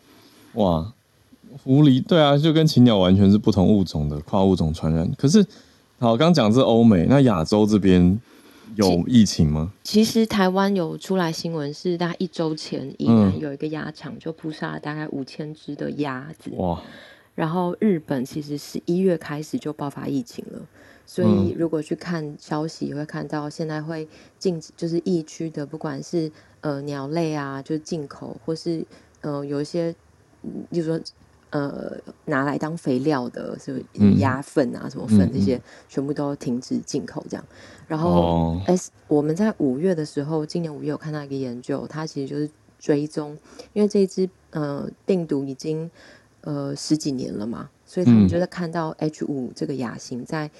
[0.62, 0.92] 哇，
[1.64, 5.44] 狐狸对啊，就跟禽鸟完全是不同物种的跨物种传染，可是
[5.98, 8.20] 好，刚讲是欧美，那亚洲这边。
[8.78, 9.72] 有疫情吗？
[9.82, 16.48] 其实台湾有出来新闻，是大概一周前，宜兰有一个鸭场就扑杀了大概五千只的鸭子。
[16.52, 16.80] 哇！
[17.34, 20.60] 然后日本其实是一月开始就爆发疫情了，
[21.04, 24.06] 所以如果去看消息，会看到现在会
[24.38, 28.84] 禁止，就是疫区的，不管是呃鸟类啊，就是进口，或是
[29.22, 29.92] 呃有一些，
[30.70, 31.00] 就说。
[31.50, 33.82] 呃，拿来当肥料的，是
[34.18, 35.58] 鸭粪啊，什么粪这些，
[35.88, 37.44] 全部都停止进口这样。
[37.86, 43.38] 然后，哎，我们在五月的时候，今年五月有看到一个研究，它其实就是追踪，
[43.72, 45.90] 因为这一支呃病毒已经
[46.42, 50.50] 呃十几年了嘛，所以他们就在看到 H 五这个亚型在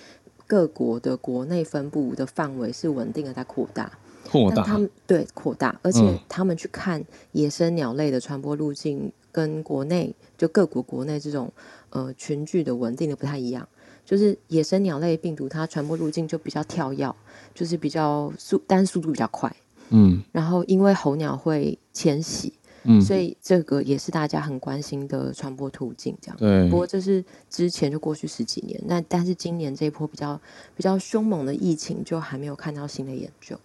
[0.46, 3.92] 各国的国内分布的范围是稳定的在扩大，
[4.30, 9.12] 扩大，他们对扩大，而且他们去看野生鸟类的传播路径。
[9.38, 11.52] 跟国内就各国国内这种
[11.90, 13.68] 呃群聚的稳定的不太一样，
[14.04, 17.14] 就是野生鸟类病毒它传播路径就比较跳跃，
[17.54, 19.54] 就是比较速，但速度比较快。
[19.90, 26.16] 嗯，然后因为候鸟会迁徙，嗯，所以这个也是大家很关心的传播途径。
[26.20, 26.68] 这样，对。
[26.68, 30.40] 不过这是之前就过去十几年，那但是今年这一波比较
[30.74, 33.56] 比较凶猛的疫情，就还没有看到新的研究。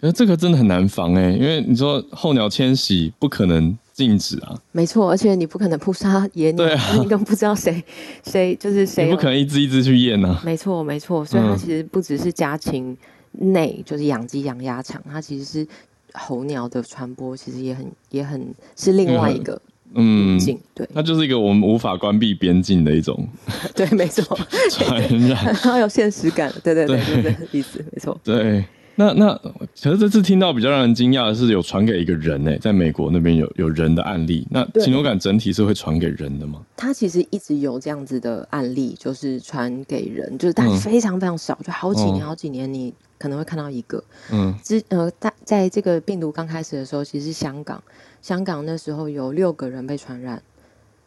[0.00, 3.76] 可是这个真的很难防哎，因为你说候鸟迁徙不可能。
[3.96, 6.66] 禁止啊，没错，而且你不可能扑杀野鸟，
[7.00, 7.82] 你更不知道谁
[8.22, 10.38] 谁就是谁，你不可能一只一只去验呢。
[10.44, 12.94] 没错，没错，所以它其实不只是家禽
[13.32, 15.66] 内，就是养鸡养鸭场，它其实是
[16.12, 19.58] 候鸟的传播，其实也很也很是另外一个
[19.94, 23.26] 嗯境，对，它就是一个我们无法关闭边境的一种，
[23.74, 24.38] 对，没错，
[24.72, 28.62] 传染， 好有现实感，对对对对对，意思没错，对。
[28.98, 29.34] 那那，
[29.82, 34.46] 可是这次听到比较让人惊讶的是，有传给一个人呢，在美国那边有有人的案例。
[34.50, 36.62] 那禽流感整体是会传给人的吗？
[36.76, 44.02] 它其实一直有这样子的案例，就是传给人，就是但非常非常少，就好几年好几年，你可能会看到一个。
[44.32, 47.82] 嗯，之呃，在在这个病毒刚开始的时候，其实香港，
[48.22, 50.42] 香港那时候有六个人被传染，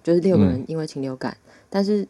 [0.04, 1.36] 就是六个人因为禽流感，
[1.70, 2.08] 但是。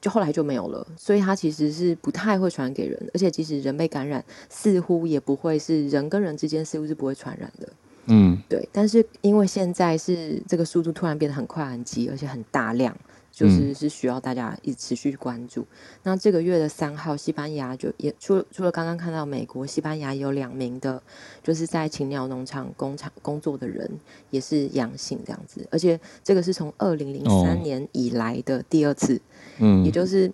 [0.00, 7.68] 就后来就没有了，所以它其实是不太会传给人，而且即使人被感染，似乎也不会是人跟人之间似乎是不会传染的。
[8.06, 8.68] 嗯，对。
[8.72, 12.96] 但是因为现在是这个速度突然变得很快很急，而且很大量，
[13.32, 15.66] 就是是需要大家一直持续关注。
[16.04, 21.02] 那这个月的三号，西班牙就也除除了刚刚看到美国，西班牙有两名的，
[21.42, 23.90] 就是在禽鸟农场工厂工作的人
[24.30, 29.20] 也是阳性这样子，而且这个是从二零零三年以来的第二次。
[29.58, 30.30] 嗯，也就是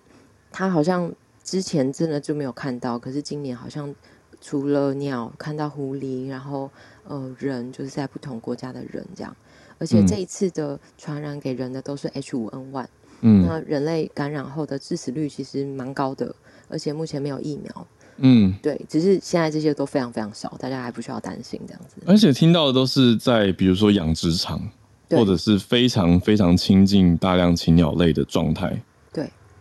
[0.51, 1.11] 他好像
[1.43, 3.93] 之前真的就没有看到，可是今年好像
[4.41, 6.69] 除了鸟看到狐狸，然后
[7.07, 9.35] 呃人就是在不同国家的人这样，
[9.77, 12.85] 而且这一次的传染给人的都是 H 五 N 1
[13.25, 16.35] 嗯，那人类感染后的致死率其实蛮高的，
[16.67, 21.95] 而且目前没有疫苗，嗯，对，只是现在这些都非常非常少，大家还不需要担心这样子。
[22.05, 24.61] 而且听到的都是在比如说养殖场，
[25.09, 28.81] 或者是非常非常亲近大量禽鸟类的状态。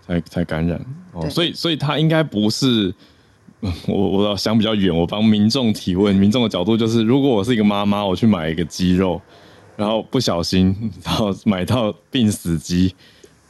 [0.07, 0.81] 才才感染
[1.13, 2.93] 哦，所以所以他应该不是
[3.87, 9.21] 我我要想比较远，我帮民众提问，民众的角度就是，如果我是一个妈妈，我去买一个鸡肉，
[9.77, 12.95] 然后不小心然后买到病死鸡，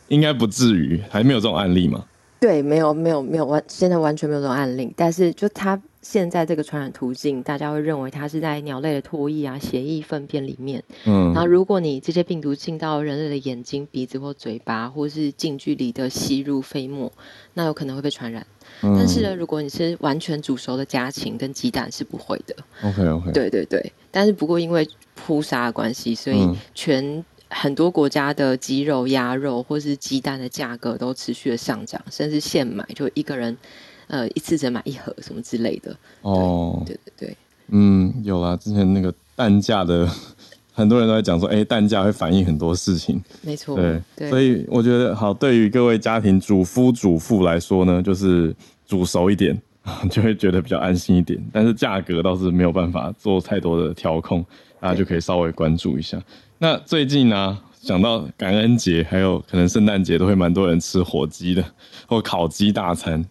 [0.09, 2.05] 应该不至于，还没有这种案例吗？
[2.41, 5.81] 对，没有没有没有完，现在完全没有这种案例，但是就他。
[6.03, 10.83] 现在这个传染途径，大家会认为它是在鸟类的唾液啊、血液、粪便里面。
[11.05, 17.11] 嗯，然后如果你这些病毒进到人类的眼睛、鼻子或嘴巴，或是近距离的吸入飞沫，
[17.55, 18.45] 那有可能会被传染。
[18.81, 22.57] 但是呢，如果你是完全煮熟的家禽跟鸡蛋，是不会的。
[22.83, 23.31] OK OK。
[23.33, 33.57] 对对对，但是不过因为扑杀的关系，所以全很多国家的鸡肉、鸭肉或是鸡蛋的价格都持续的上涨，甚至现买就一个人。
[34.13, 37.37] 呃，一次只买一盒什么之类的哦，对对对，
[37.69, 40.07] 嗯，有啦，之前那个蛋价的，
[40.75, 48.55] 很多人都在讲说，哎，蛋价会反映很多事情，没错，对，所以我觉得好，对于各位家庭主夫主妇来说呢，就是
[48.87, 49.59] 煮熟一点，
[50.11, 51.43] 就会觉得比较安心一点。
[51.51, 54.45] 但是价格倒是没有办法做太多的调控，
[54.79, 56.23] 大家就可以稍微关注一下。
[56.59, 61.65] 那最近呢，讲到感恩节，还有可能圣诞节，都会蛮多人吃火鸡的，
[62.07, 63.25] 或烤鸡大餐。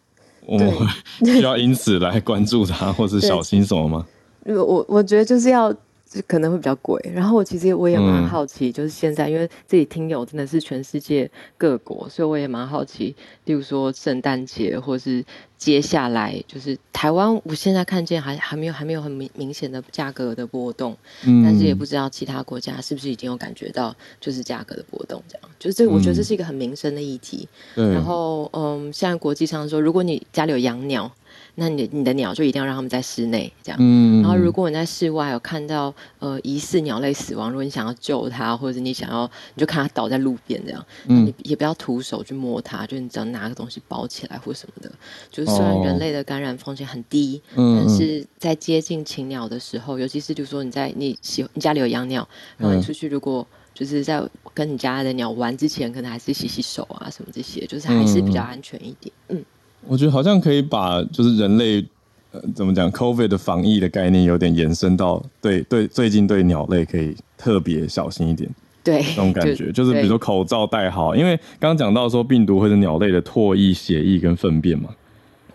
[0.45, 0.85] 我们会
[1.25, 4.05] 需要因此来关注他，或是小心什么吗？
[4.45, 5.73] 我我觉得就是要。
[6.11, 15.23] 就可能会比较贵，然后我其实我也蛮好奇，就是现在因为自己听友真的是全世界各国，所以我也蛮好奇，例如说圣诞节，或是
[15.57, 31.09] 接下来就是台湾，我现在看见还还没有还没有很明明显的价格的波动，嗯，但是也不知道其他国家是不是已经有感觉到就是价格的波动，这样，就是这我觉得这是一个很民生的议题，然后嗯，现在国际上说，如果你家里有养鸟。
[31.55, 33.79] 那你你的鸟就一定要让他们在室内这样，
[34.21, 44.91] 然后如果你在室外有看到呃疑似鸟类死亡，如果你想要救它，或者你想要你就看它倒在路边这样，你也不要徒手去摸它，就你只要拿个东西包起来或什么的。
[45.29, 52.27] 就是虽然人类的感染风险很低，但是在接近禽鸟的时候，尤其是就是说你在你喜你家里有养鸟，
[52.57, 54.23] 然后你出去如果就是在
[54.53, 59.43] 跟你家的鸟玩之前，可能还是洗洗手啊什么这些，就是还是比较安全一点，嗯。
[59.87, 61.83] 我觉得好像可以把就是人类
[62.31, 68.49] 呃怎么讲，COVID 的防疫的概念有点延伸到对对最近对鸟类可以特别小心一点，
[68.83, 74.89] 对那种感觉，就是比如说口罩戴好，因为刚刚讲到说病毒或者鸟类的唾液、血液跟粪便嘛，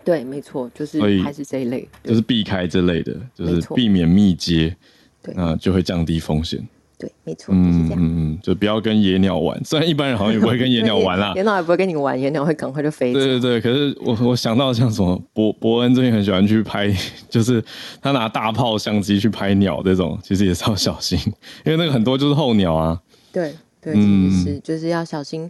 [0.03, 4.75] 对，没错，就是还是这一类，就是避开这类的，就是避免密接，
[5.23, 6.67] 对，那就会降低风险。
[6.99, 9.59] 对，没错，嗯嗯嗯，就不要跟野鸟玩。
[9.63, 13.13] 虽然一般人好像也不会跟野鸟玩啦， 野鸟也不会跟你玩，野鸟会赶快就飞。
[13.13, 16.91] 对对对，可是我我想到像什么伯伯恩最近很喜欢去拍，
[17.29, 17.63] 就是
[18.01, 21.19] 他拿大炮相机去拍鸟这种，其实也是要小心，
[21.63, 22.99] 因为那个很多就是候鸟啊。
[23.31, 25.49] 对对，其实是就是要小心，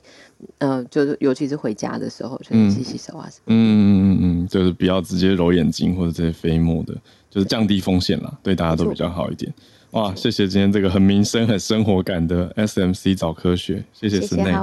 [0.57, 3.43] 呃，就是尤其是回家的时候，就是洗洗手啊什么。
[3.45, 6.93] 嗯嗯嗯嗯，就是不要直接揉眼睛或者这些飞沫的，
[7.29, 9.53] 就是降低风险啦，对大家都比较好一点。
[9.97, 14.53] 哇，谢谢今天这个很民生、很生活感的 SMC 早科学，谢谢森内，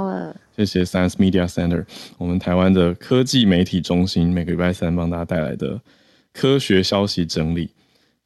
[0.55, 1.83] 谢谢 Science Media Center，
[2.17, 5.81] 我们台湾的科技媒体中心，每个礼拜三帮大家带来的
[6.31, 7.69] 科学消息整理。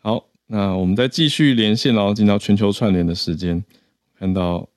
[0.03, 3.63] 好，那我们再继续连线，然后进到全球串联的时间，
[4.19, 4.69] 看到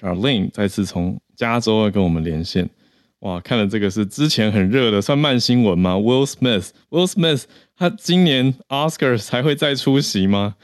[0.00, 2.70] Charlene 再次从加州要跟我们连线。
[3.18, 7.42] 哇，看了这个是之前很热的，算慢新闻吗？Will Smith，Will Smith，
[7.76, 10.54] 他今年 Oscars 还会再出席吗？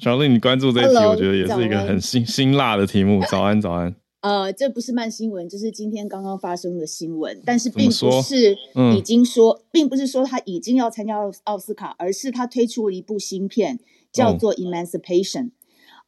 [0.00, 3.22] 小丽，你关注这一题，我觉得也是一个很辛 辛辣的题目。
[3.30, 3.94] 早安，早安。
[4.22, 8.56] 呃，这不是慢新闻，这是今天刚刚发生的新闻，但是并不是
[8.96, 13.78] 已经说，并不是说他已经要参加奥奥斯卡，而是他推出了一部新片，
[14.10, 15.42] 叫做《Emancipation》。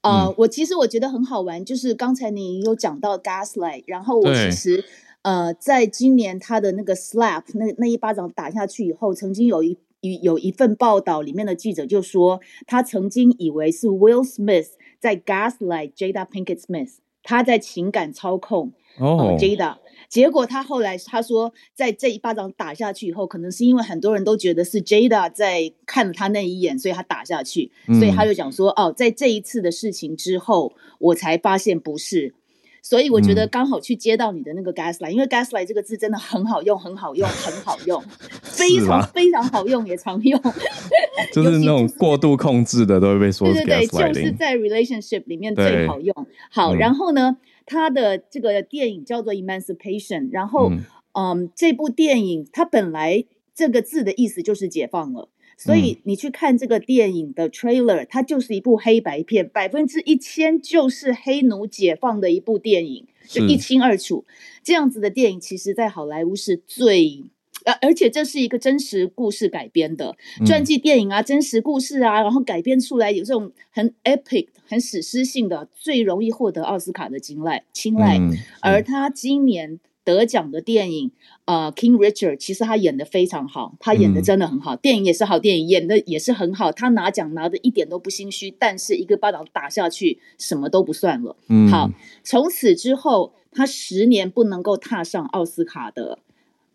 [0.01, 4.83] 呃，我其实我觉得很好玩，就是刚才你有讲到 Gaslight，然后我其实
[5.21, 9.77] 呃，在今年他的那个 Slap 那那一巴掌打下去以后，曾经有一。
[10.03, 14.69] 有有一份报道，里面的记者就说，他曾经以为是 Will Smith
[15.01, 19.37] 在 gaslight Jada Pinkett Smith，他在情感操控哦。
[19.39, 19.79] Jada，
[20.09, 32.35] 结果他后来他说，在这一巴掌打下去以后，可能是因为很多人都觉得是 Jada 在看了他那一眼，所以他打下去，所以他就讲说，哦，在这一次的事情之后，我才发现不是。
[32.83, 38.03] 所以我觉得刚好去接到你的那个 gaslight，因为 gaslight 这个字真的很好用，很好用， 很好用，
[38.43, 40.41] 非常非常好用，也常用。
[41.33, 43.47] 就是那种过度控制的都会被说。
[43.53, 46.15] 对对对，就是在 relationship 里面最好用。
[46.51, 50.73] 好，然后呢，他的这个电影叫做 Emancipation，然后
[51.13, 53.25] 嗯，这部电影它本来
[53.55, 55.29] 这个字的意思就是解放了。
[55.65, 64.25] 所以你去看这个电影的 trailer，它就是一部黑白片，百分之一千就是黑奴解放的一部电影，就一清二楚。
[64.65, 67.23] 这样子的电影，其实在好莱坞是最，
[67.65, 77.65] 呃，而且这是一个真实故事改编的传记电影啊，真实故事啊，然后改编出来有这种很 epic、很史诗性的，最容易获得奥斯卡的青睐。
[77.73, 78.19] 青睐，
[78.61, 79.79] 而他今年。
[80.05, 81.13] 得奖的电影，
[81.45, 91.37] 呃，King Richard，其实他演的非常好，他演的真的很好，电影也是好电影，演的也是很好，他拿奖拿的一点都不心虚，但是一个巴掌打下去，什么都不算了。
[91.49, 91.91] 嗯，好，
[92.25, 96.19] 从此之后，他十年不能够踏上奥斯卡的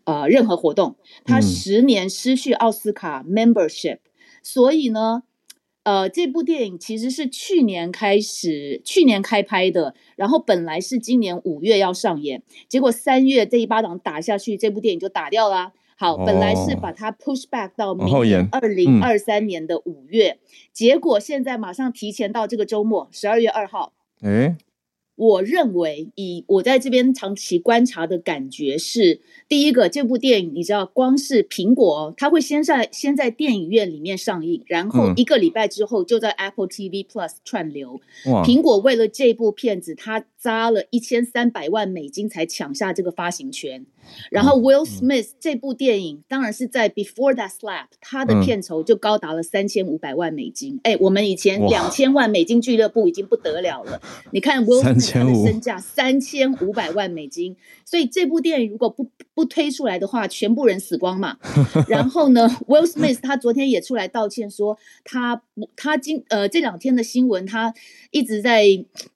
[0.04, 3.98] 呃任何活动，他十年失去奥斯卡 membership，
[4.42, 5.24] 所以呢。
[5.88, 15.72] 呃，这部电影其实是去年开始，去年开拍的，然后本来是今年五月要上演，结果三月这一巴掌打下去，这部电影就打掉了。
[15.96, 20.38] 好，本来是把它 push back 到明年二零二三年的五月，
[20.74, 23.94] 结果现在马上提前到这个周末，十二月二号。
[24.20, 24.58] 哎，
[25.18, 38.00] 我认为，以我在这边长期观察的感觉是，第一个，这部电影你知道，光是苹果，它会先在先在电影院里面上映，然后一个礼拜之后就在 Apple TV Plus 串流。
[38.44, 43.84] 苹果为了这部片子，它砸了一千三百万美金才抢下这个发行权。
[44.30, 50.80] 然后 Will Smith 这部电影当然是在 Before That Slap，他的片酬就高达了三千五百万美金。
[50.84, 54.00] 哎，我们以前两千万美金俱乐部已经不得了了。
[54.30, 61.38] 你看 Will Smith 他的身价三千五百万美金，所以这部电影如果不不推出来的话，全部人死光嘛。
[61.86, 67.72] 然后呢，Will Smith 他昨天也出来道歉说，他不他今呃这两天的新闻他
[68.10, 68.64] 一直在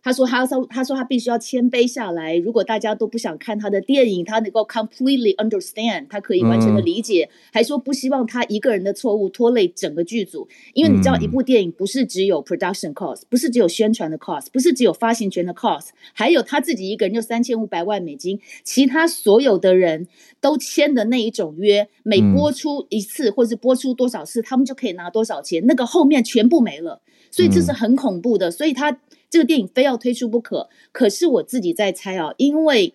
[0.02, 2.36] 他说他说他说他必须要谦卑下来。
[2.36, 4.66] 如果大家都不想看他的电影，他能够。
[4.72, 20.06] Completely understand，他可以完全的理解，还说不希望他一个人的错误拖累整个剧组，因为你知道，一部电影不是只有 production cost，不是只有宣传的 cost，不是只有发行权的 cost，还有他自己一个人就三千五百万美金，其他所有的人
[20.40, 27.00] 都签的那一种约，每播出一次或是播出多少次，他们就可以拿多少钱，那个后面全部没了，
[27.30, 28.98] 所以这是很恐怖的，所以他
[29.28, 30.68] 这个电影非要推出不可。
[30.92, 32.94] 可是我自己在猜啊，因为。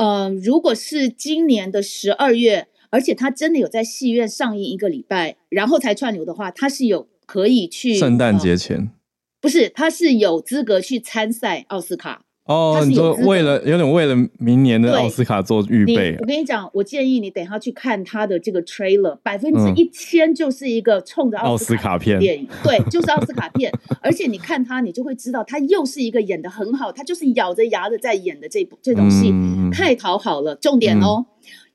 [0.00, 8.92] 呃，如果是今年的十二月，而且他真的有在戏院上映一个礼拜，然后才串流的话，他是有可以去圣诞节前，
[9.40, 12.22] 不是，他是有资格去参赛奥斯卡。
[12.48, 16.16] 哦，你说为了有点为了明年的奥斯卡做预备。
[16.18, 23.70] 我跟你讲，我建议你等下去看他的这个 trailer，百分之一千就是一个冲着奥斯卡片电影，对，就是奥斯卡片。
[24.00, 29.30] 而且你看他，你就会知道他又是一个演的很好，他就是咬着牙的在演的这部这种戏，
[29.70, 30.54] 太讨好了。
[30.54, 31.26] 重点哦，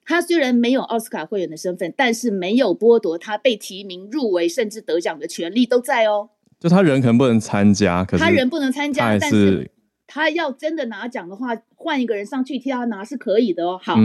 [0.04, 6.30] 他虽然没有奥斯卡会员的身份，但是没有剥夺他被提名、入围甚至得奖的权利都在哦。
[6.60, 9.70] 就他人可能不能参加，可是他人不能参加，但是。
[10.14, 13.80] 他要真的拿奖的话，换一个人上去替他拿是可以的哦。
[13.82, 13.96] 好，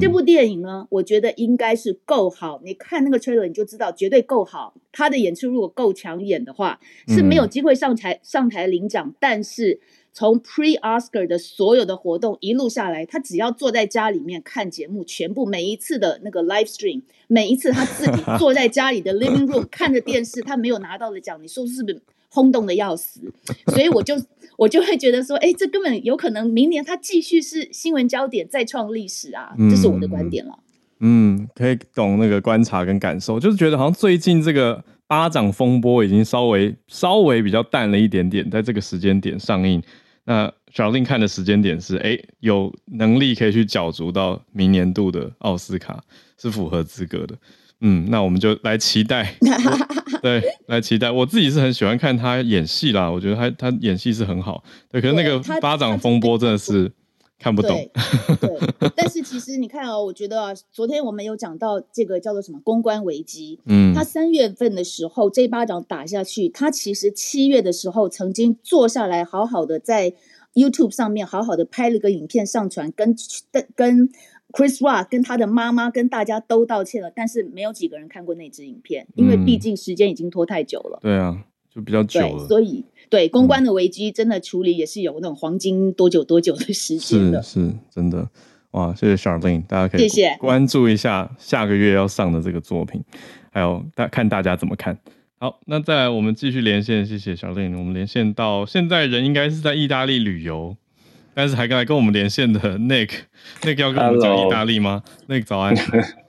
[0.00, 2.60] 这部电影呢，我觉得应该是够好。
[2.62, 4.74] 你看那个 trailer 你就知道，绝对够好。
[4.92, 9.12] 他的演出如果够抢眼的话，是没有机会上台上台领奖。
[9.18, 9.80] 但是
[10.12, 23.32] 从 pre Oscar 的所有的活动一路下来，他只要坐在家里面看节目，全部每一次的那个 live stream，每一次他自己坐在家里的 living room 看着电视，他没有拿到的奖，你说是不是轰动的要死？
[23.68, 24.14] 所以我就。
[24.58, 29.54] 我就会觉得说，哎，这根本有可能明年它继续是新闻焦点，再创历史啊！
[29.68, 30.58] 这是我的观点了。
[31.00, 39.82] 嗯，可以懂那个观察跟感受，就是觉得好像最近这个巴掌风波已经稍微稍微比较淡了一点点，在这个时间点上映。
[40.24, 46.02] 那小令看的时间点是，哎，有能力可以去角逐到明年度的奥斯卡，
[46.38, 47.36] 是符合资格的。
[47.88, 49.32] 嗯，那我们就来期待，
[50.20, 51.08] 对，来期待。
[51.08, 54.64] 我自己是很喜欢看他演戏啦，我觉得他他演戏是很好。
[54.90, 56.90] 对，可是那个巴掌风波真的是
[57.38, 57.88] 看不懂。
[58.40, 63.60] 对，但是其实你看哦，我觉得啊昨天我们有讲到这个叫做什么公关危机。
[63.66, 70.12] 嗯，他三月份的时候这巴掌打下去，他其实七月的时候曾经坐下来好好的在
[70.54, 73.14] YouTube 上面好好的拍了个影片上传，跟
[73.76, 74.10] 跟。
[74.52, 80.98] Chris Rock 跟他的妈妈跟大家都道歉了，但是没有几个人看过那支影片，因为毕竟时间已经拖太久了。
[81.02, 81.36] 对啊，
[81.68, 82.46] 就比较久了。
[82.46, 87.42] 所以，对公关的危机真的处理也是有那种黄金多久多久的时间的。
[87.42, 88.28] 是，是真的。
[88.70, 93.02] 哇，谢谢 Charlene，大家可以谢谢关注一下下个月要上的这个作品，
[93.50, 94.98] 还有大看大家怎么看
[95.38, 95.60] 好。
[95.66, 100.76] 那再来，我们继续连线，谢谢 Charlene，我们连线到现在人应该是在意大利旅游。
[101.38, 105.76] 但是还刚才跟我们连线的 Nick，Nick 要跟我们讲意大利吗？Nick 早安，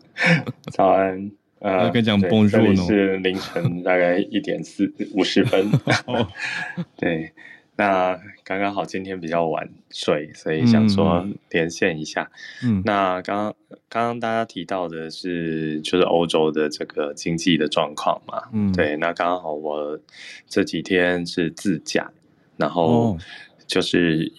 [0.69, 5.71] 早安，呃，跟讲 Bonjour 是凌晨大概一点四 五十分。
[6.97, 7.31] 对，
[7.77, 12.29] 那刚刚好今天比较晚睡，所以想说连线一下。
[12.61, 13.55] 嗯，那刚刚
[13.87, 18.41] 刚刚大家提到的是就是欧洲的这个经济的状况嘛？
[18.51, 19.97] 嗯，对，那刚好我
[20.49, 22.11] 这几天是自驾，
[22.57, 23.17] 然后
[23.65, 24.33] 就是。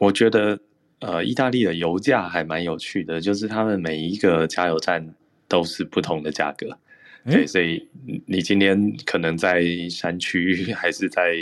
[0.00, 0.58] 我觉得，
[1.00, 5.14] 呃，意大利的油价还蛮有趣的，就是他们每一个加油站
[5.46, 6.66] 都是不同的价格。
[7.26, 7.86] 对，所以
[8.24, 11.36] 你今天可能在山区， 还是在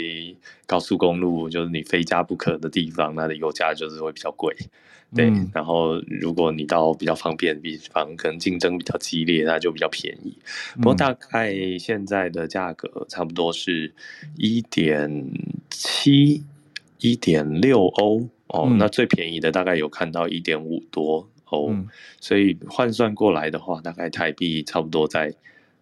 [0.67, 4.53] 高速公路，就是你非加不可的地方，那的油价就是会比较贵。
[5.15, 10.37] 对，然后如果你到比较方便的地方，可能竞争比较激烈，那就比较便宜。
[10.75, 13.93] 不过大概现在的价格差不多是
[14.35, 15.31] 一点
[15.69, 16.43] 七、
[16.99, 18.27] 一点六欧。
[18.49, 21.75] 哦，那最便宜的大概有看到一点五多哦，
[22.19, 25.33] 所以换算过来的话，大概台币差不多在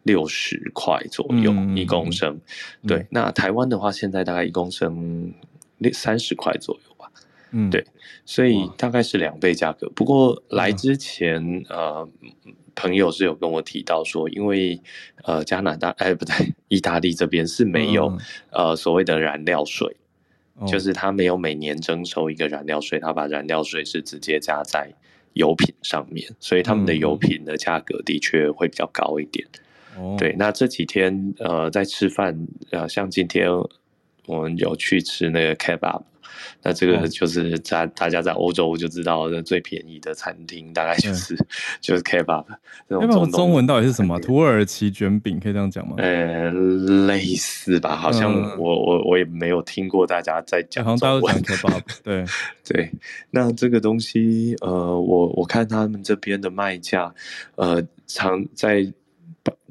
[0.03, 2.39] 六十块左右一公升。
[2.87, 5.33] 对，那台湾的话，现在大概一公升
[5.77, 7.11] 六三十块左右吧。
[7.51, 7.85] 嗯，对，
[8.25, 9.89] 所以大概是两倍价格。
[9.95, 12.07] 不过来之前，呃，
[12.75, 14.81] 朋友是有跟我提到说，因为
[15.23, 18.17] 呃加拿大哎不对，意大利这边是没有
[18.51, 19.95] 呃所谓的燃料税，
[20.65, 24.91] 就是他没有每年征收一个燃料税，他把燃料税是直接加在
[25.33, 29.47] 油品上面，所以他们的油品的价格的确会比较高一点。
[30.17, 33.49] 对，那这几天呃在吃饭，呃像今天
[34.25, 36.03] 我们有去吃那个 kebab。
[36.61, 41.35] 那这个就是在大家在欧洲就知道的最便宜的餐厅，大概就是
[41.81, 42.45] 就是 kebab。
[42.87, 44.19] 那中文到底是什么？
[44.19, 45.95] 土耳其卷饼可以这样讲吗？
[45.97, 46.51] 呃，
[47.07, 50.83] 类似吧，好像我我我也没有听过大家在讲。
[50.83, 51.81] 好像大家都讲 kebab。
[52.03, 52.25] 对
[52.67, 52.91] 对，
[53.31, 57.13] 那这个东西，呃，我我看他们这边的卖价，
[57.55, 58.91] 呃，常在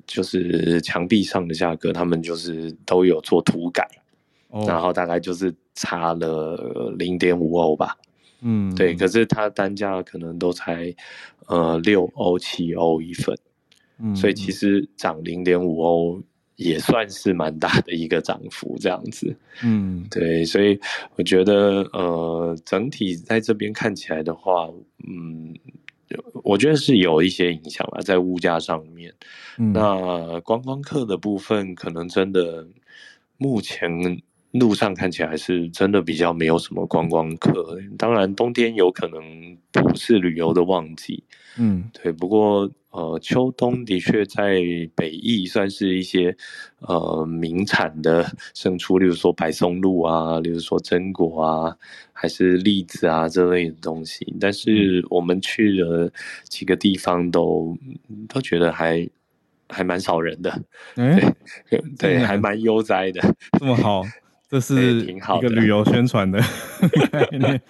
[0.07, 3.89] 就是墙壁上的价格，他们就是都有做涂改。
[4.67, 7.99] 然后大概就是差了零点五欧吧，
[8.41, 10.93] 嗯，对，可是它单价可能都才
[11.47, 13.37] 呃六欧七欧一份，
[13.99, 16.23] 嗯，所以其实涨零点五欧
[16.57, 20.81] 也算是蛮大的一个涨幅，这样子，嗯，对，所以
[21.17, 24.71] 我觉得呃整体在这边看起来的话，
[25.07, 25.55] 嗯，
[26.43, 29.13] 我觉得是有一些影响吧在物价上面，
[29.59, 32.67] 那观光客的部分可能真的
[33.37, 34.23] 目前。
[34.59, 41.23] 路上看起来是真的比较没有什么观光客，当然冬天有可能不是旅游的旺季，
[41.59, 42.13] 嗯，对。
[42.13, 44.63] 不过呃，秋冬的确在
[44.95, 46.35] 北翼算是一些
[46.81, 51.77] 呃名产的胜出，例如说白松露啊，例如说榛果啊，
[52.15, 54.35] 还是栗子啊这类的东西。
[54.41, 56.11] 但是我们去了
[56.45, 57.77] 几个地方，都
[58.29, 59.07] 都觉得还
[59.69, 60.63] 还蛮少人的，
[60.95, 63.21] 对 对，还蛮悠哉的，
[63.59, 64.03] 这么好。
[64.49, 66.41] 这是一个旅游宣传的
[67.11, 67.61] 概念。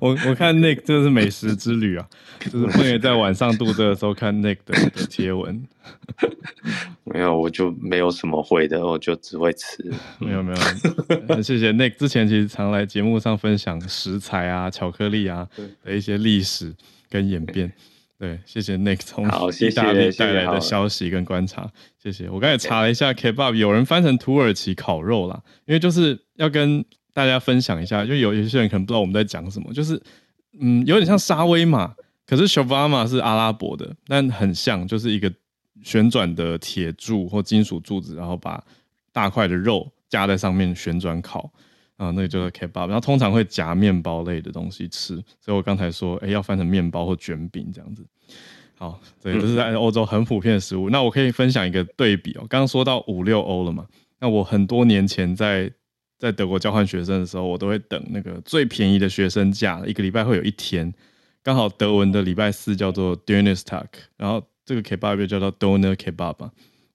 [0.00, 2.08] 我我看 Nick 这是美食之旅啊，
[2.38, 4.74] 就是不能在晚上度这的时候看 Nick 的
[5.06, 5.66] 贴文。
[7.02, 9.92] 没有，我就没有什么会的，我就只会吃。
[10.20, 10.52] 没有没
[11.28, 11.96] 有，谢谢 Nick。
[11.96, 15.48] 之前其实常来节目上分享食材啊、巧克力啊
[15.84, 16.72] 的一些历史
[17.10, 17.72] 跟演变。
[18.22, 21.68] 对，谢谢 Nick 从意大利带来的消息跟观察，
[22.00, 22.30] 谢谢。
[22.30, 30.00] 我刚才查了一下 Kebab，有人翻成土耳其烤肉啦，因为就是要跟大家分享一下，就有有些人可能不知道我们在讲什么，就是
[30.60, 31.92] 嗯，有点像沙威玛，
[32.24, 35.28] 可是 Shawarma 是阿拉伯的，但很像，就是一个
[35.82, 38.62] 旋转的铁柱或金属柱子，然后把
[39.12, 41.52] 大块的肉夹在上面旋转烤。
[41.98, 48.04] 啊，那个就是 kebab，然后通常会夹面包类的东西吃，所以我刚才说，哎，要翻成面包或卷饼这样子。
[48.74, 50.90] 好，对，这是在欧洲很普遍的食物。
[50.90, 53.86] 那我可以分享一个对比哦，刚刚说到五六欧了嘛，
[54.18, 55.70] 那我很多年前在
[56.18, 60.92] 在德国交换学生的时候，我都会等那个最便宜的学生价，一个礼拜会有一天，
[61.44, 63.86] 刚好德文的礼拜四叫做 Donnerstag，
[64.16, 66.40] 然后这个 kebab 叫做 Donner Kebab，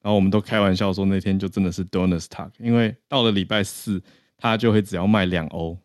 [0.02, 4.02] 然后我们都开玩笑说那天就真的是 Donnerstag，因为到了礼拜四。
[4.38, 5.76] 他就会只要卖两欧，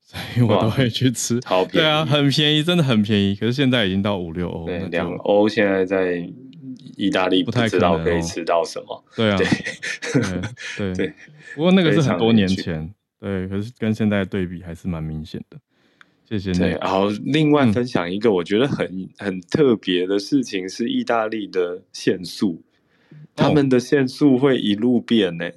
[0.00, 1.40] 所以我都会去吃。
[1.44, 3.34] 好便宜，对啊，很便宜，真的很便宜。
[3.34, 6.26] 可是现在已经到五六欧，对，两欧现在在
[6.96, 9.04] 意大利不太知道可以吃到什么。
[9.16, 9.38] 对啊，
[10.78, 11.12] 对 对。
[11.56, 15.58] 不过那个是很多年前，对，可是跟现在对比还是蛮明显的。
[16.28, 16.52] 谢谢。
[16.52, 22.62] 对，然后另外分享一个我觉得很很特别的事情是意大利的限速，
[23.34, 25.50] 他们的限速会一路变呢。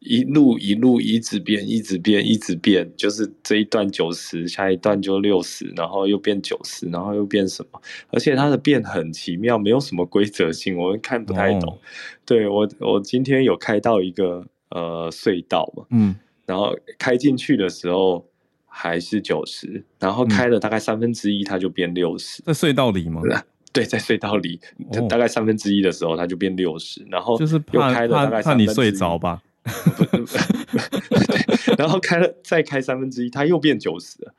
[0.00, 7.80] 一路一路一直变，一直变，一直变，就是这一段九十，下一段就六十，然后又变九十，然后又变什么？
[8.10, 11.78] 而且它的变很奇妙，没有什么规则性，我们看不太懂。
[12.24, 16.14] 对我，我今天有开到一个呃隧道嘛，嗯，
[16.46, 18.24] 然后开进去的时候
[18.66, 22.40] 还是九十，然后开了大概三分之一，它就变六十。
[22.44, 23.20] 在隧道里吗？
[23.72, 24.60] 对，在隧道里，
[25.08, 29.42] 大概三分之一的时候，它就变六十，然后就是怕怕怕你睡着吧。
[31.78, 34.32] 然后开了再开三分之一，它又变九十了，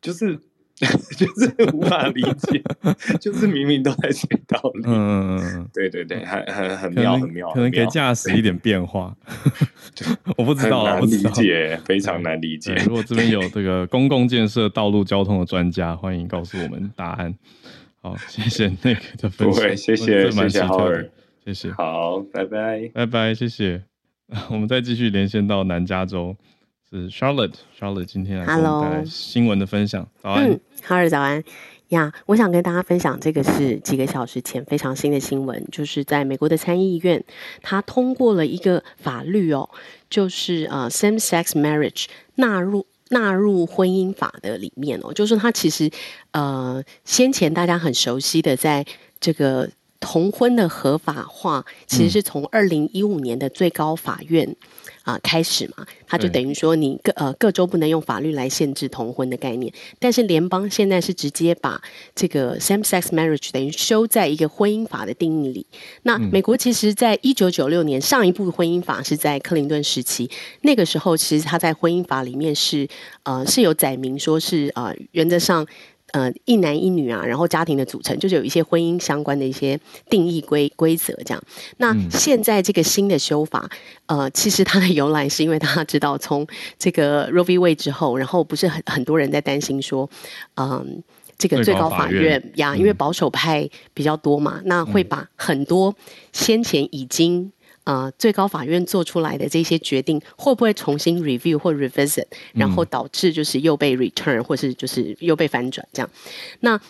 [0.00, 0.38] 就是
[0.76, 2.62] 就是无法理解，
[3.18, 9.16] 就是明明都在隧道里，嗯，对对对，很很很妙很妙，可能给驾驶一点变化，
[10.36, 12.74] 我不知道，难理解，非常难理解。
[12.86, 17.34] 如果这边有这个公共建设、道路交通的专家，欢迎告诉我们答案。
[18.02, 21.08] 好，谢谢那个的分享，谢谢谢谢浩尔，
[21.44, 23.95] 谢谢，好，拜拜，拜拜，谢谢。
[24.50, 26.36] 我们再继续连线到南加州，
[26.90, 30.06] 是 Charlotte，Charlotte 今天来给我们带来新闻的分享。
[30.20, 31.42] 早安，好日早安
[31.90, 32.12] 呀！
[32.26, 37.22] 我想跟大家分享这个是几个小时前非常新的新闻，就是在美国的参议院，
[37.62, 39.70] 他通过了一个法律哦，
[40.10, 45.88] 就是呃 same sex marriage 纳入纳入婚姻法的里面哦，就是说它其实
[46.32, 48.84] 呃先前大家很熟悉的在
[49.20, 49.70] 这个
[50.06, 54.54] 同婚的合法化，其实是从二零一五年的最高法院。
[55.02, 61.80] 啊，开始嘛，它就等于说，你各呃各州不能用法律来限制同婚的概念，但是联邦现在是直接把
[62.12, 65.64] 这个 same-sex marriage 等于收在一个婚姻法的定义里。
[66.02, 70.28] 那美国其实在一九九六年上一部婚姻法是在克林顿时期，
[70.62, 72.88] 那个时候其实他在婚姻法里面是
[73.22, 75.64] 呃是有载明说是呃原则上。
[76.12, 79.78] 呃，一男一女啊，然后家庭的组成就是有一些婚姻相关的一些
[80.08, 81.42] 定义规规则这样。
[81.78, 83.68] 那现在这个新的修法，
[84.06, 86.46] 呃，其实它的由来是因为大家知道，从
[86.78, 90.08] 这个 Roe v Wade 之后，然后不是很很多人在担心说，
[90.54, 91.02] 嗯，
[91.36, 95.94] 这个最高法院呀，因为保守派比较多嘛，那会把很多
[96.32, 97.52] 先前已经。
[97.86, 106.10] 呃，最高法院做出来的这些决定会不会重新 review 或 revisit，然后导致就是又被 return 或是就是又被反转这样？
[106.60, 106.80] 那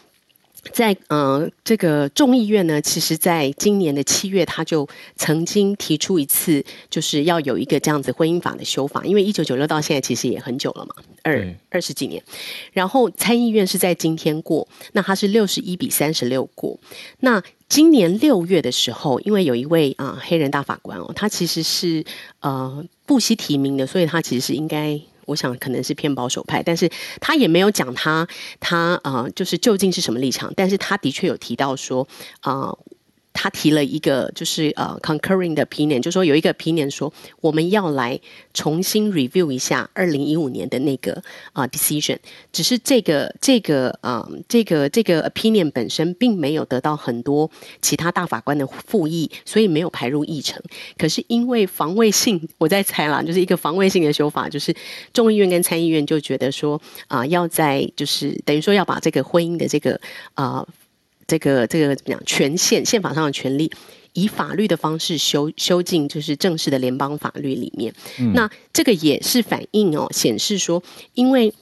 [0.72, 12.22] 在呃这个众议院呢，其实在今年的七月，他就曾经提出一次，就是要有一个这样子婚姻法的修法，因为一九九六到现在其实也很久了嘛，二二十几年。
[12.72, 16.78] 然后参议院是在今天过，那它是六十一比三十六过，
[17.20, 17.42] 那。
[17.68, 22.04] 今年六月的时候，因为有一位啊黑人大法官哦，他其实是
[22.38, 28.26] 呃不惜提名的，所以他其实是应该，我想可能是偏保守派，但是他也没有讲他
[28.58, 32.08] 他啊就是究竟是什么立场，但是他的确有提到说
[32.40, 32.74] 啊。
[33.36, 37.12] 他提了一个就是呃 concurring 的 opinion，就说有一个 opinion 说
[37.42, 38.18] 我们要来
[38.54, 41.22] 重新 review 一下二零一五年的那个
[41.52, 42.16] 啊 decision，
[42.50, 47.50] 只是这个这个啊这个这个 opinion 本身并没有得到很多
[47.82, 50.62] 其他大法官的复议，所以没有排入议程。
[50.96, 54.74] 可是因为防卫性，我在猜啦，就是一个防卫性的修法，就是
[55.12, 60.00] 众议院跟参议院就觉得说啊要在就是等于说要把这个婚姻的这个
[60.32, 60.66] 啊。
[61.26, 62.24] 这个这个怎么讲？
[62.24, 63.70] 权限宪法上的权利，
[64.12, 67.94] 以法律的方式修修进，就是正式的联邦法律里面。
[68.34, 70.82] 那这个也是反映哦，显示说，
[71.14, 71.52] 因为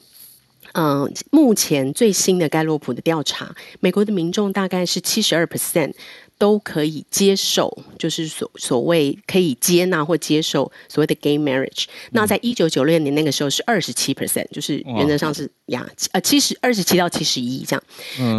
[0.73, 5.93] 嗯，目前最新的盖洛普的调查，美国的民众大概是七十二 percent。
[6.37, 11.85] 都可以接受，就是所所谓可以接纳或接受所谓的 gay marriage。
[12.11, 17.83] 那在一九九六年那个时候是二十七 percent，就是原则上是呀，呃，七十二十七到七十一这样。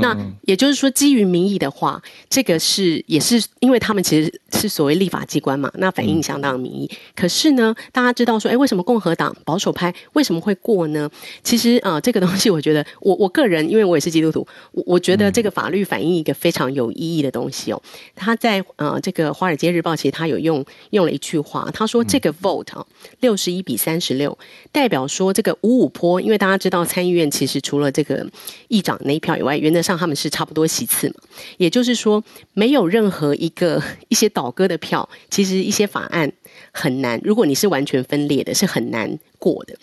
[0.00, 2.00] 那也就是说，基于民意的话，
[2.30, 6.90] 这个是也是因为他们其实是所谓立法机关嘛，那反映相当民意。
[7.14, 11.10] 可是呢，大家知道说，哎，为什么共和党保守派为什么会过呢？
[11.42, 17.82] 其实啊，这个东西我觉得，我我个人因为我也是基督徒，我我觉得这个法律反映一个非常有意义的东西哦。
[18.14, 22.86] 他在呃这个《华尔街日报》其实他有用用了一句话，他说这个 vote 啊
[23.20, 24.38] 六十一比三十六，
[24.70, 28.24] 代表说这个五五坡，因为大家知道参议院其实除了这个
[28.68, 31.14] 议长那一票以外，原则上他们是差不多席次嘛，
[31.56, 32.22] 也就是说
[32.54, 36.32] 没有任何一个 一些倒戈的票，其实一些法案
[36.70, 39.74] 很难，如果你是完全分裂的，是很难过的。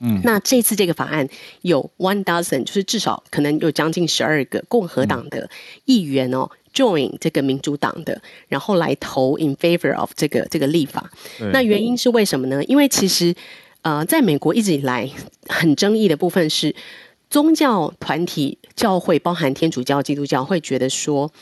[0.00, 1.28] 嗯，那这次这个法案
[1.62, 5.48] 有 one dozen，就是至少可能有将近十二个共和党的
[5.84, 6.48] 议员哦。
[6.74, 11.10] join 这个民主党的，然后来投 in favor of 这个这个立法。
[11.50, 12.62] 那原因是为什么呢？
[12.64, 13.34] 因为其实
[13.88, 15.10] 呃，在美国一直以来
[15.48, 16.74] 很争议的部分是，
[17.30, 21.32] 宗教团体教会，包含天主教、基督教，会觉得说，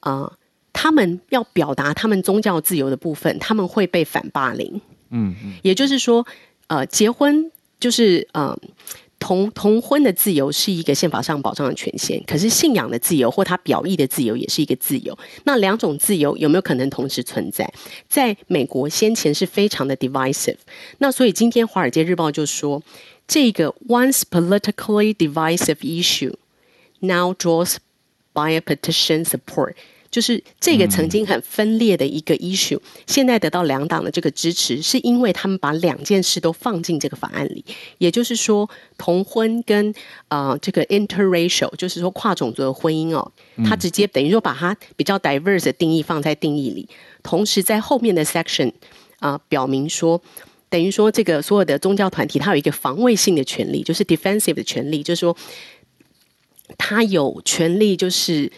[0.00, 0.32] 啊，
[0.72, 4.80] 他们要表达他们宗教自由的部分，他们会被反霸凌。
[5.10, 6.26] 嗯嗯，也就是说，
[6.66, 8.58] 呃，结婚就是呃。
[9.22, 15.16] 同同婚的自由是一个宪法上保障的权限，可是信仰的自由或他表意的自由也是一个自由。
[15.44, 17.72] 那两种自由有没有可能同时存在？
[18.08, 20.56] 在美国先前是非常的 divisive。
[20.98, 22.82] 那所以今天《华尔街日报》就说，
[23.28, 26.34] 这个 once politically divisive issue
[26.98, 27.76] now draws
[28.34, 29.74] bipartisan support。
[30.12, 37.64] 就是这个曾经很分裂的一个 issue，现在得到两党的这个支持，是因为他们把两件事都放进这个法案里。
[37.96, 39.92] 也就是说，同婚跟
[40.28, 43.32] 啊这个 interracial，就是说跨种族的婚姻哦，
[43.64, 46.86] 它直接等于说把它比较 diverse 的定义放在定义里，
[47.22, 48.70] 同时在后面的 section
[49.18, 50.20] 啊表明说，
[50.68, 55.34] 等于说这个所有的宗教团体它有一个防卫性的权利，就是 defensive 的权利，就是说
[56.76, 58.52] 它有权利就是。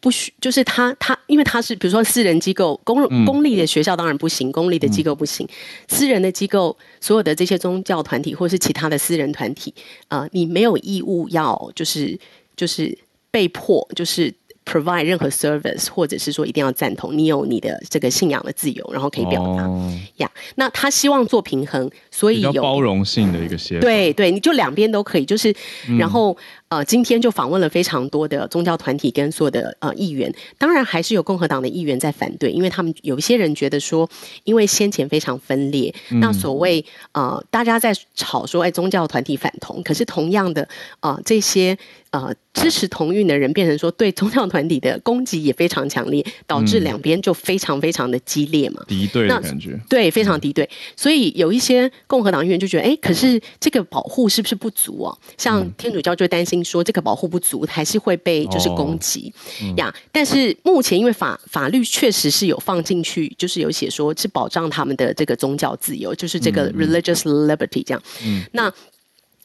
[0.00, 5.46] 不需，就是他他，因为他是比如说私人机构，公公立的学校当然不行，公立的机构不行，
[5.88, 9.74] 私人的机构，所有的这些宗教团体或是其他的私人团体，
[10.08, 12.18] 啊，你没有义务要就是
[12.56, 12.96] 就是
[13.30, 14.32] 被迫就是
[14.64, 19.68] provide 任何 service，或者是说一定要赞同，你有你的这个信仰的自由，然后可以表达
[20.16, 20.30] 呀。
[20.54, 25.54] 那他希望做平衡，所以有包容性的一个协对对，你就两边都可以，就是
[25.98, 26.34] 然后。
[26.70, 34.08] 呃，今天就访问了非常多的宗教团体跟所有的呃议员，当然还是有共和党的议员在反对，因为他们有一些人觉得说，
[34.44, 40.68] 因为先前非常分裂，那所谓呃大家在吵说，哎，宗教团体反同，可是同样的
[41.00, 41.76] 呃这些。
[42.12, 50.68] 呃，支持同运的人变成说对宗教团体的攻击也非常强烈，导致两边就非常非常的激烈嘛，敌对的感觉，对，非常敌对。
[50.96, 55.16] 所以有一些共和党议员就觉得，哎，可是这个保护是不是不足啊？
[55.38, 59.32] 像天主教就担心说，这个保护不足，还是会被就是攻击
[59.76, 59.94] 呀。
[60.12, 68.02] 但是目前因为法法律确实是有放进去，就是有写说是保障他们的这个宗教自由，就是这个 religious liberty 这样。
[68.24, 68.72] 嗯，那。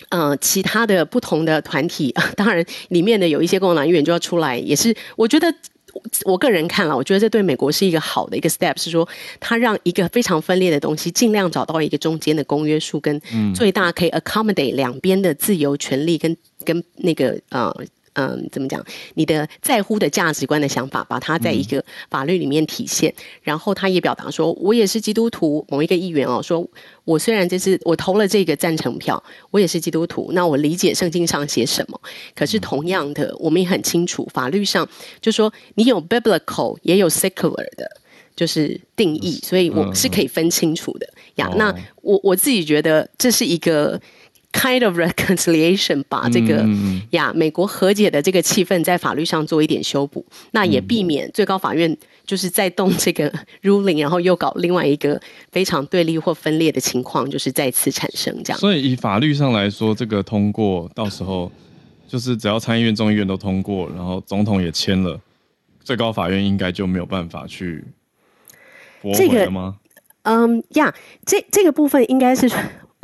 [0.09, 5.51] 呃，其他的不同的团体， 当然里面的有一些共产党议员就要出来，也是我觉得
[6.25, 9.07] 我个人看了，我觉得这对美国是一个好的一个 step，是说
[9.39, 13.19] 它让一个非常分裂的东西尽量找到一个中间的公约数，跟
[13.53, 17.73] 最大可以 accommodate 两边的自由权利跟跟那个呃。
[18.15, 18.83] 嗯，怎么讲？
[19.13, 23.13] 你的在乎的价值观的想法，把它在一个法律里面体现。
[23.41, 25.65] 然后他也表达说，我也是基督徒。
[25.69, 26.65] 某一个议员哦，说
[27.03, 30.31] 我虽然这是我投了这个赞成票，我也是基督徒。
[30.31, 31.99] 那我理解圣经上写什么，
[32.33, 34.87] 可是同样的，我们也很清楚，法律上
[35.19, 37.89] 就说你有 biblical 也有 secular 的，
[38.35, 41.51] 就是定义，所以我是可以分清楚的呀。
[41.57, 43.99] 那我我自己觉得这是一个。
[44.57, 46.65] Kind of reconciliation，把这个
[47.11, 51.95] 呀美国和解的这个气氛在法律上做一点修补，那也避免最高法院
[52.25, 53.31] 就是在动这个
[53.61, 58.59] ruling，然后又搞另外一个非常对立或分裂的情况，就是再次产生这样。
[58.59, 61.51] 所以以法律上来说，这个通过到时候
[62.07, 65.19] 就是只要参议院、众议院都通过，然后总统也签了，
[65.83, 67.83] 最高法院应该就没有办法去
[69.01, 69.75] 驳回了吗？
[70.23, 70.95] 嗯呀，
[71.25, 72.49] 这这个部分应该是。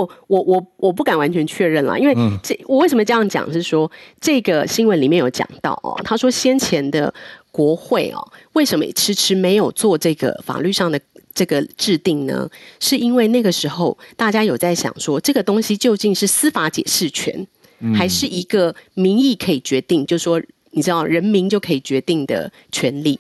[0.02, 3.52] 我我我我不敢完全确认了，因为这我为什么这样讲？
[3.52, 7.14] 是说这个新闻里面有讲到哦，他说先前的
[7.52, 10.99] 国会哦，为什么迟迟没有做这个法律上的
[11.34, 12.49] 这个制定呢？
[12.80, 17.45] 是因为那个时候大家有在想说，这个东西究竟是司法解释权，
[17.93, 20.06] 还是一个民意可以决定？
[20.06, 20.41] 就是说
[20.72, 23.20] 你知道，人民就可以决定的权利。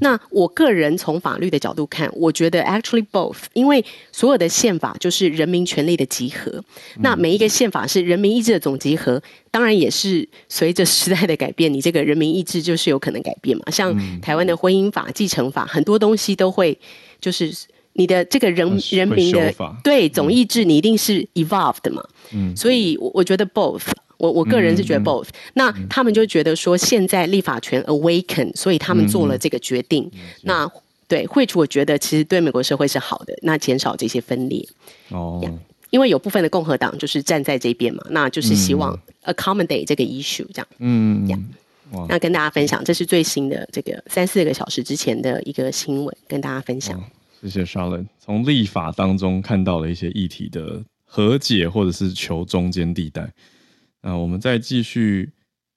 [0.00, 6.62] 那我个人从法律的角度看，我觉得 actually both，因为所有的宪法就是人民权利的集合。
[7.00, 13.64] 那每一个宪法是人民意志的总集合，当然也是随着时代的改变，你这个人民意志就是有可能改变嘛。
[13.70, 16.78] 像台湾的婚姻法、继承法，很多东西都会
[17.20, 17.52] 就是
[17.94, 22.02] 你的这个人人民的对总意志，你一定是 evolved 嘛。
[22.32, 23.82] 嗯，所以我觉得 both。
[24.22, 30.08] 我我个人是觉得 both，那他们就觉得说现在立法权 awaken，所以他们做了这个决定。
[30.42, 30.70] 那
[31.08, 34.64] 对，会主我觉得其实对美国社会是好的，那减少这些分裂。
[35.08, 35.42] 哦，
[35.90, 40.66] 因为有部分的共和党就是站在这边嘛，那就是希望 accommodate 这个 issue 这样。
[40.78, 41.28] 嗯，
[42.08, 47.02] 那跟大家分享，这是最新的这个三四个小时之前的一个新闻，跟大家分享。
[47.42, 53.28] 谢谢 Charlotte，从立法当中看到了一些议题的和解，或者是求中间地带。
[54.02, 55.32] 那我们再继续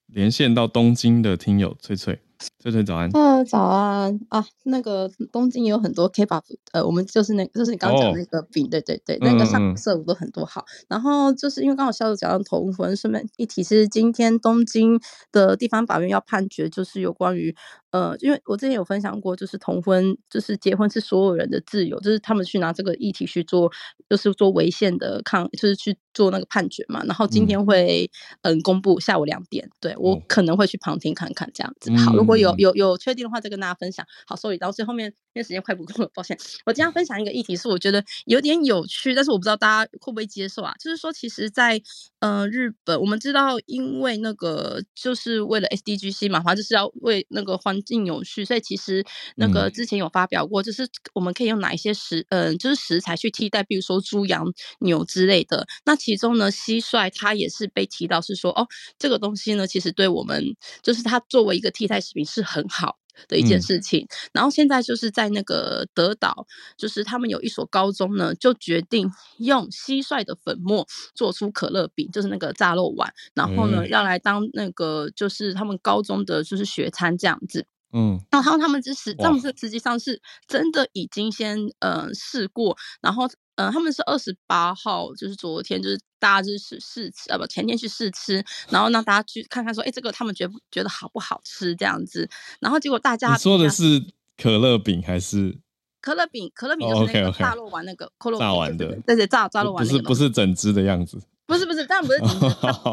[0.07, 2.19] 连线到东京的听友翠翠，
[2.59, 3.09] 翠翠早安。
[3.13, 10.65] 呃，早安啊，那个东京有很多 K-pop，呃，我们就是那，就是你刚刚讲那个饼，对对对，那个上色舞都很多好。
[10.87, 14.99] 然后就是因为刚好肖主讲到头婚，顺便一提是今天东京
[15.31, 17.55] 的地方法院要判决，就是有关于。
[17.95, 23.71] 呃，因为我之前有分享过，就是同婚，就是结婚是所有人的自由，就是他们去拿这个议题去做，
[24.09, 27.01] 就是做违宪的抗，就是去做那个判决嘛。
[27.05, 31.89] 然后今天会嗯公布，下午两点，对我可能会去旁听看看这样子。
[31.95, 34.05] 好，如果有有有确定的话，再跟大家分享。
[34.27, 36.37] 好，所以到最后面，因为时间快不够了，抱歉。
[36.65, 40.73] 我今天分享一个议题是我觉得有点有趣，但是我不知道大家会不会接受啊。
[40.81, 41.81] 就是说，其实，在
[42.19, 49.05] 嗯日本，我们知道，因为那个就是为了 SDGC 嘛，反正就是要为那个环境有序，所以其实
[49.35, 54.45] 那个之前有发表过，就是我们可以用哪一些食，嗯，就是食材去替代，比如说猪、羊、
[54.79, 55.67] 牛之类的。
[55.85, 58.67] 那其中呢，蟋蟀它也是被提到，是说哦，
[58.97, 60.43] 这个东西呢，其实对我们
[60.81, 62.97] 就是它作为一个替代食品是很好。
[63.29, 77.65] 的一件事情，然后现在就是在那个德岛，就是他们有一所高中呢，就决定用蟋蟀的粉末做出可乐饼，就是那个炸肉丸，然后呢要来当那个就是他们高中的就是学餐这样子。
[77.97, 83.23] 嗯，然后他们是实，他们是实际上是真的已经先呃试过，然后
[83.55, 92.29] 呃他们是二十八号，就是昨天就是大家就是试吃啊不前天去试吃，然后让大家去看看说，哎这个他们觉不觉得好不好吃这样子，
[92.59, 94.03] 然后结果大家说的是
[94.35, 95.57] 可乐饼还是
[96.01, 96.51] 可乐饼？
[96.53, 101.21] 可乐饼就是那个炸肉丸那个可乐炸丸的，对对炸炸肉丸，不是不是整只的样子。
[101.47, 102.19] 不是不是，当然不是。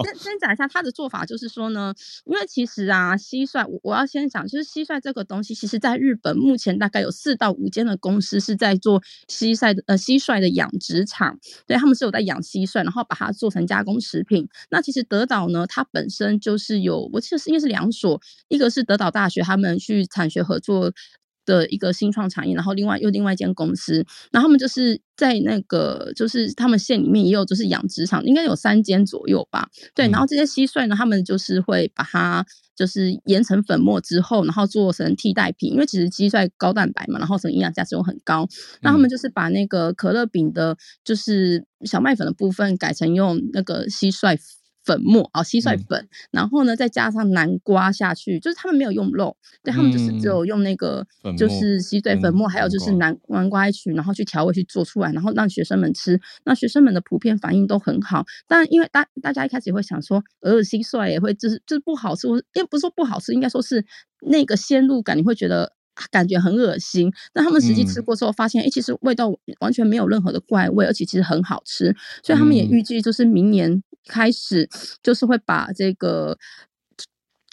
[0.05, 1.95] 先 先讲一下他的做法，就是说呢，
[2.25, 14.47] 因为其实啊，蟋蟀，我我要先讲，就是蟋蟀这个东西，其实在日本目前大概有四到五间的公司是在做蟋蟀的呃蟋蟀的养殖场，对他们是有在养蟋蟀，然后把它做成加工食品。
[14.71, 20.93] 那其实德岛呢，它本身就是有，我记得是应该是两所，一个是德岛大学，他们去产学合作。
[21.45, 29.69] 的一个新创产业，然后另外又另外一间公司，然后他们就是在那个就是他们县里面也有就是养殖场，应该有三间左右吧。
[29.95, 32.45] 对，然后这些蟋蟀呢，他们就是会把它
[32.77, 38.49] 就是研成粉末之后，然后做成替代品，因为其实蟋蟀高蛋白嘛，然后什么营养价值又很高，
[38.81, 44.39] 那他们就是把那个可乐饼的，就是小麦粉的部分改成用那个蟋蟀。
[44.85, 51.07] 粉末啊，蟋蟀粉，然后呢，再加上南瓜下去，就是他们没有用肉，对他们就是只有用那个，
[51.37, 56.21] 就是蟋蟀粉末，还有就是南南瓜一曲，然后去调味去做出来，然后让学生们吃。
[56.45, 63.85] 那学生们的普遍反应都很好，但因为大大家一开始也会想说，呃，蟋蟀也会就是就是不好吃，因为不是说不好吃，应该说是
[64.23, 65.73] 那个鲜露感，你会觉得。
[66.11, 69.31] 感觉很恶心，但他们实际吃过之后发现，哎，其实味道
[69.61, 71.95] 完全没有任何的怪味，而且其实很好吃。
[72.25, 74.69] 所以他们也预计，就是明年开始，
[75.03, 76.37] 就是会把这个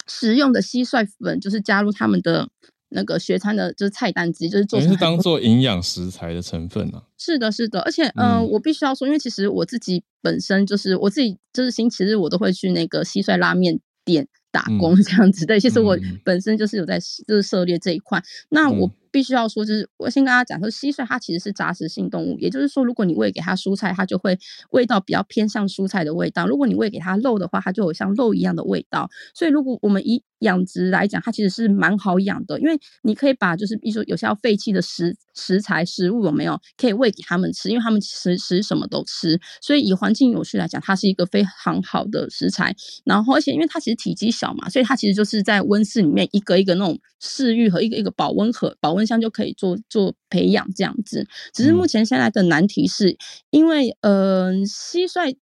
[0.08, 2.50] 食用的蟋蟀粉，就是加入他们的
[2.89, 7.04] 那个学餐的，就是菜单机，就是做是当做营养食材的成分啊。
[7.18, 14.28] 是的，是的，而且，嗯，我必须要说，因为其实我自己本身就是我自己，就是星期日我都会去那个蟋蟀拉面店。
[14.52, 18.91] 打工 这样子，对，其实我本身就是有在就是涉猎这一块，那我。
[19.12, 24.38] 必须要说，就是我先跟大家讲说，蟋蟀它其实是杂食性动物，也就是说，如果你喂给它蔬菜，它就会
[24.70, 29.10] 味道比较偏向蔬菜的味道；如果你喂给它肉的话，它就有像肉一样的味道。
[29.34, 42.76] 所以，如果我们以养殖来讲，它其实是蛮好养的，因为你可以把就是比如说有些要废弃的食食材食物有没有可以喂给他们吃，因为他们其实吃什么都吃，所以以环境有序来讲，它是一个非常好的食材。
[43.06, 49.00] 然后，而且因为它其实体积小嘛，所以它其实就是在温室里面一个一个那种饲育和一个一个保温盒保温。
[49.00, 53.18] 温箱就可以做做培养这样子，只是目前现在的难题是，
[53.50, 55.38] 因为呃蟋蟀。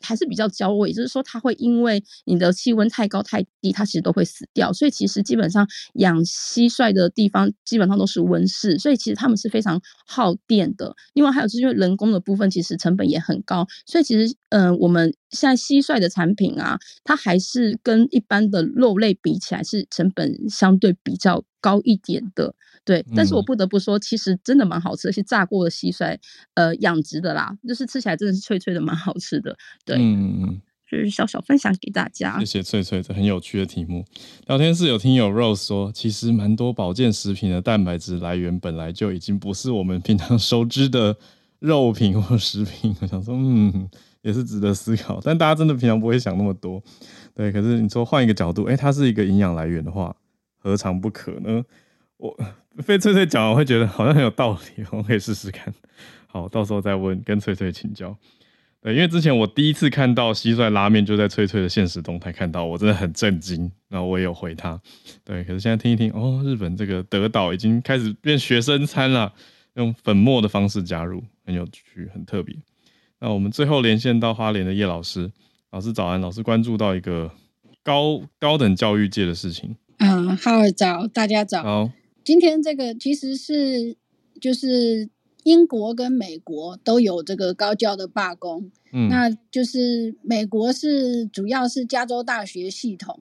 [0.00, 4.72] 还是比较娇贵，就是说它会因为你的气温太高太低，它其实都会死掉。
[4.72, 10.94] 所以其实基本上养蟋蟀的地方基本上都是温室，所以其实它们是非常耗电的。
[11.14, 22.54] 另外还有就是因为人工的部分其实成本也很高，所以其实嗯，我们现在蟋蟀的产品啊，它还是跟一般的肉类比起来是成本相对比较高一点的。
[22.82, 26.18] 对，但是我不得不说，其实真的蛮好吃，而且炸过的蟋蟀，
[26.54, 29.56] 呃，养殖的啦，就是吃起来真的是脆脆的，蛮好吃的。
[29.84, 30.60] 对，嗯，
[30.90, 32.38] 就是小小分享给大家。
[32.40, 34.04] 谢谢脆脆，这很有趣的题目。
[34.46, 41.16] 聊天室有听友 Rose 说，其实蛮多保健食品的蛋白质来源本来就已经不是我们平常熟知的
[41.60, 42.96] 肉品或食品。
[43.02, 43.88] 我想说，嗯，
[44.22, 45.20] 也是值得思考。
[45.22, 46.82] 但大家真的平常不会想那么多。
[47.34, 50.16] 对，可是你说换一个角度，哎，它是一个营养来源的话，
[50.58, 51.62] 何尝不可呢？
[52.16, 52.36] 我。
[52.86, 55.72] 被翠翠讲，我会觉得好像很有道理，我可以试试看。
[56.26, 58.16] 好，到时候再问，跟翠翠请教。
[58.80, 63.70] 对，因为之前我第一次看到蟋蟀拉面，就在翠翠的现实动态看到，我真的很震惊。
[63.88, 64.80] 然后我也有回他。
[65.22, 69.30] 对，可是现在听一听，哦，日本这个德岛已经开始变学生餐了，
[69.74, 72.56] 用粉末的方式加入，很有趣，很特别。
[73.18, 75.30] 那我们最后连线到花莲的叶老师，
[75.72, 77.30] 老师早安，老师关注到一个
[77.82, 79.76] 高高等教育界的事情。
[79.98, 81.62] 嗯，好早，大家早。
[81.62, 81.90] 好。
[82.30, 83.96] 今天这个其实是
[84.40, 85.08] 就是
[85.42, 93.18] 英国跟美国都有这个高教的罢工，嗯，那就是美国是主要是加州大学系统，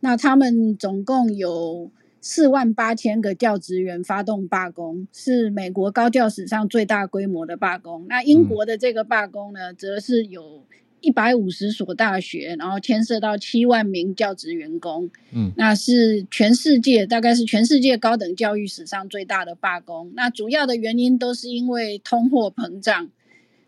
[0.00, 8.04] 那他们总共有四万八千个教职员发动罢工，是美国高教史上最大规模的罢工。
[8.06, 10.62] 那英国的这个罢工呢，则是有。
[11.00, 20.10] 一百五十所大学，然后牵涉到七万名教职员工，嗯，那是全世界大概是全世界高等教育史上最大的罢工。
[20.14, 23.08] 那主要的原因都是因为通货膨胀，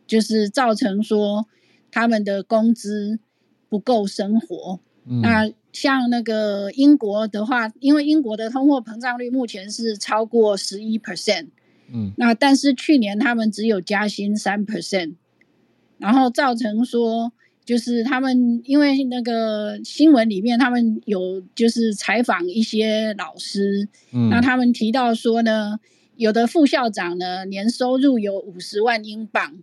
[0.06, 1.46] 就是造成说
[1.90, 3.20] 他们的工资
[3.68, 4.80] 不够生活。
[5.06, 11.48] 嗯那像那个英国的话，因为英国的通货膨胀率目前是超过十一 percent，
[11.92, 15.14] 嗯，那但是去年他们只有加薪三 percent。
[15.98, 17.32] 然后造成说，
[17.64, 25.78] 就是他们因为那个新闻里面，他们有就是采访一些老师，嗯，那他们提到说呢，
[26.16, 29.54] 有的副校长呢年收入有五十万英镑，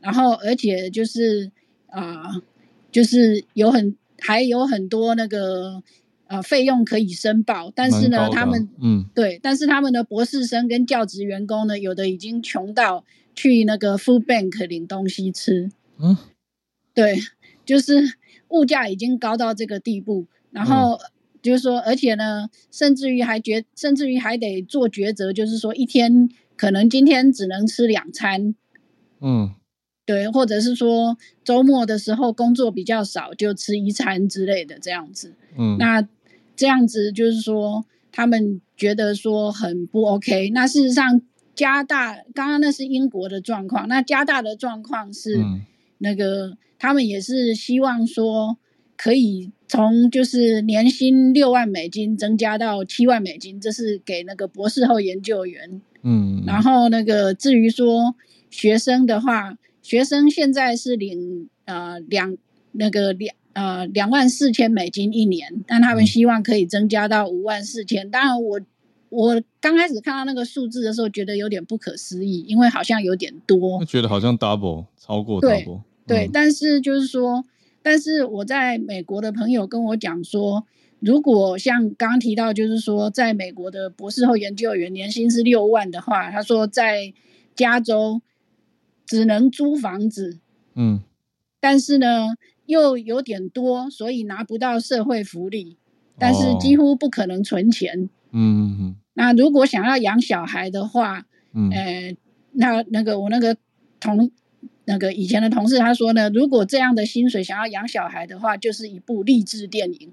[0.00, 1.50] 然后而且就是
[1.86, 2.42] 啊，
[2.90, 5.82] 就是有很还有很多那个
[6.26, 9.04] 呃费用可以申报，但是呢，他们嗯。
[9.14, 13.04] 对，但是他们的博士生跟教职员工呢，有的已经穷到
[13.34, 16.16] 去那个 food bank 领东西吃，嗯，
[16.94, 17.18] 对。
[17.66, 17.94] 就是
[18.48, 21.00] 物价已经高到这个地步，然后
[21.40, 26.28] 就是说，而且呢，甚至于还觉，甚至于还得做抉择，就是说，一天
[26.58, 28.54] 可能今天只能吃两餐，
[29.22, 29.54] 嗯，
[30.04, 36.06] 对，或者是说周末的时候工作比较少，就吃一餐之类的这样子，嗯，那
[36.54, 40.50] 这样子就是说，他们觉得说很不 OK。
[40.50, 41.22] 那事实上，
[41.54, 45.38] 加大刚刚那是英国的状况，那加大的状况是
[45.98, 46.56] 那个。
[46.76, 48.58] 他们也是希望说，
[48.94, 55.80] 可以从就是年薪六万美金增加到七万美金，这是给那个博士后研究员。
[56.02, 58.14] 嗯，然后那个至于说
[58.50, 62.36] 学生的话，学生现在是领呃两
[62.72, 68.10] 那个两呃两万四千美金一年，但他们希望可以增加到五万四千。
[68.10, 68.60] 当然，我
[69.14, 75.82] 我刚开始看到那个数字的时候，觉得有点不可思议，因为好像有点多，觉得好像 double 超过 double。
[76.06, 77.44] 对，但是就是说，
[77.82, 80.66] 但是我在美国的朋友跟我讲说，
[80.98, 87.14] 如果像刚刚提到，就是说，在美国的博士后研究员年薪是六万的话，他说在
[87.54, 88.20] 加州
[89.06, 90.38] 只能租房子，
[90.74, 91.00] 嗯，
[91.60, 92.34] 但是呢
[92.66, 95.76] 又有点多，所以拿不到社会福利，
[96.18, 102.16] 但是几乎不可能存钱，嗯嗯那如果想要养小孩的话，嗯，呃，
[102.52, 103.56] 那那个我那个
[103.98, 104.30] 同。
[104.86, 110.12] 那个以前的同事他说呢，如果这样的薪水想要养小孩的话，就是一部励志电影。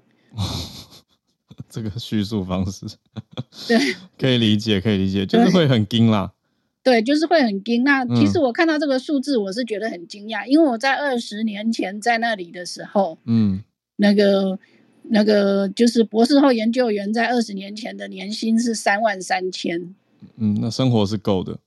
[1.68, 2.86] 这个叙述方式，
[3.68, 3.78] 对，
[4.18, 6.32] 可以理解，可以理解，就是会很惊啦。
[6.82, 7.84] 对，就是会很惊。
[7.84, 13.62] 那其实我看到这个数字，我是觉得很惊讶，因为我在二十年前在那里的时候，嗯，
[13.96, 14.58] 那个
[15.04, 19.94] 那个就是博士后研究员在二十年前的年薪是三万三千。
[20.36, 21.58] 嗯，那生活是够的。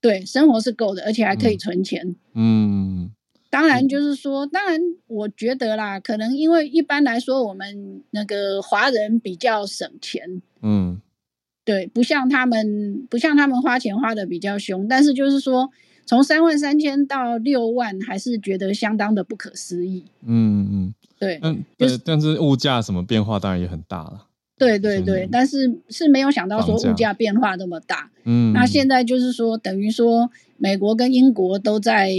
[0.00, 2.14] 对，生活是够的，而且还可以存钱。
[2.34, 3.10] 嗯，
[3.50, 10.42] 当然就是说，当然我觉得啦，可能因为一般来说我们那个华人比较省钱。
[10.62, 11.00] 嗯，
[11.64, 14.86] 对，不像他们，不像他们花钱花的比较凶。
[14.86, 15.70] 但是就是说，
[16.06, 20.04] 从三万三千到六万，还是觉得相当的不可思议。
[20.24, 24.26] 嗯嗯，对，嗯，对，但是物价什么变化当然也很大了。
[24.56, 28.10] 对对对，但是是没有想到说物价变化那么大。
[28.24, 32.10] 嗯，那现在就是说，等于说美国跟英国都在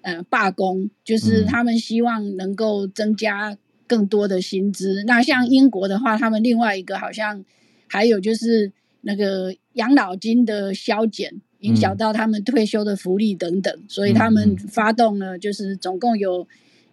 [0.00, 5.04] 呃罢工，就是他们希望能够增加更多的薪资。
[5.06, 7.44] 那像英国的话，他们另外一个好像
[7.86, 8.72] 还有就是
[9.02, 16.46] 那个养老金的削减，影响到他们退休的福利等等，所以他们发动了，就是总共有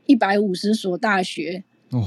[0.06, 1.64] 一百五十所大学。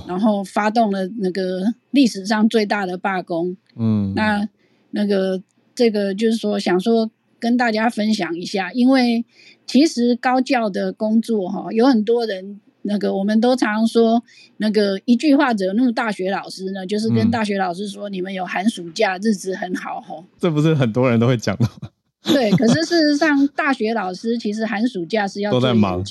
[0.08, 4.48] 然后发动了那个历史上最大的罢工，嗯，那
[4.92, 5.42] 那个
[5.74, 9.26] 这个就是说想说跟大家分享一下，因为
[9.66, 14.24] 其实高教的工作哈，有很多人那个我们都常说
[14.56, 20.24] 那个一句话惹怒大学老师呢，就是跟大学老师说你们有寒暑假，日子很好吼。
[20.38, 21.90] 这不是很多人都会讲的吗？
[22.24, 26.02] 对，可是事实上大学老师其实寒暑假是要都在忙。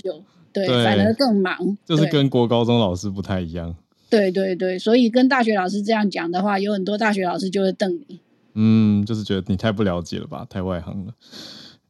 [0.51, 3.75] 对，反而更忙，就是跟国高中老师不太一样。
[4.09, 8.19] 对对对，所以跟大学老师这样讲的话，有很多大学老师就会瞪你。
[8.53, 11.13] 嗯，就是觉得你太不了解了吧，太外行了。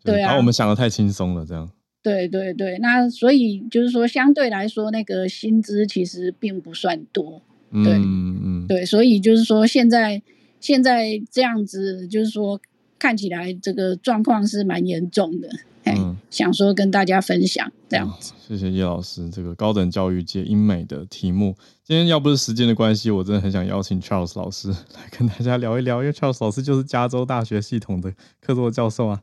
[0.06, 1.70] 对啊，把我们想的太轻松了，这样。
[2.02, 7.42] 对对对，那所以就是说，相对来说，那个薪资其实并不算多。
[7.72, 10.22] 对，嗯嗯，对，所以就是说，现在
[10.62, 12.62] 现在这样子，就是说，
[13.04, 15.50] 看起来这个状况是蛮严重的。
[15.84, 18.32] 嗯，想说跟大家分享这样子。
[18.40, 21.54] 谢谢叶老师，这个高等教育界英美的题目。
[21.84, 29.20] 今天要不是时间的关系，我真的很想邀请 Charles 老师来跟大家聊一聊，因为 Charles 老师就是加州大学系统的客座教授啊。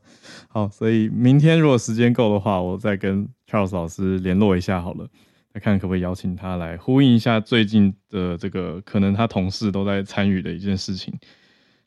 [0.47, 5.07] 好，所以明天如果时间够的话，我再跟 Charles 老师联络一下好了，
[5.53, 11.11] 来看可不可以邀请他来呼应一下最近的这个可能他同事都在参与的一件事情。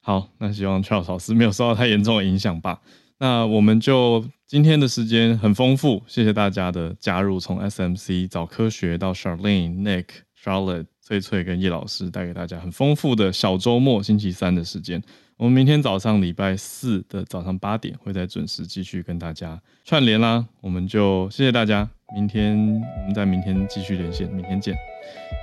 [0.07, 2.79] 好，那希望 Charles 老师没有受到太严重的影响吧。
[3.19, 7.41] 那我们就今天的时间很丰富，谢谢大家的加入。
[7.41, 10.05] 从 SMC 早科学到 Charlene、Nick、
[10.39, 15.03] Charlotte、翠翠跟叶老师，带给大家很丰富的小周末星期三的时间。
[15.39, 20.47] 我们明天早上礼拜四的早上八点会再准时继续跟大家串联啦。
[20.61, 22.55] 我们就谢谢大家，明天
[23.01, 24.77] 我们在明天继续连线，明天见，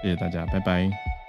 [0.03, 1.20] 谢谢大家，拜拜。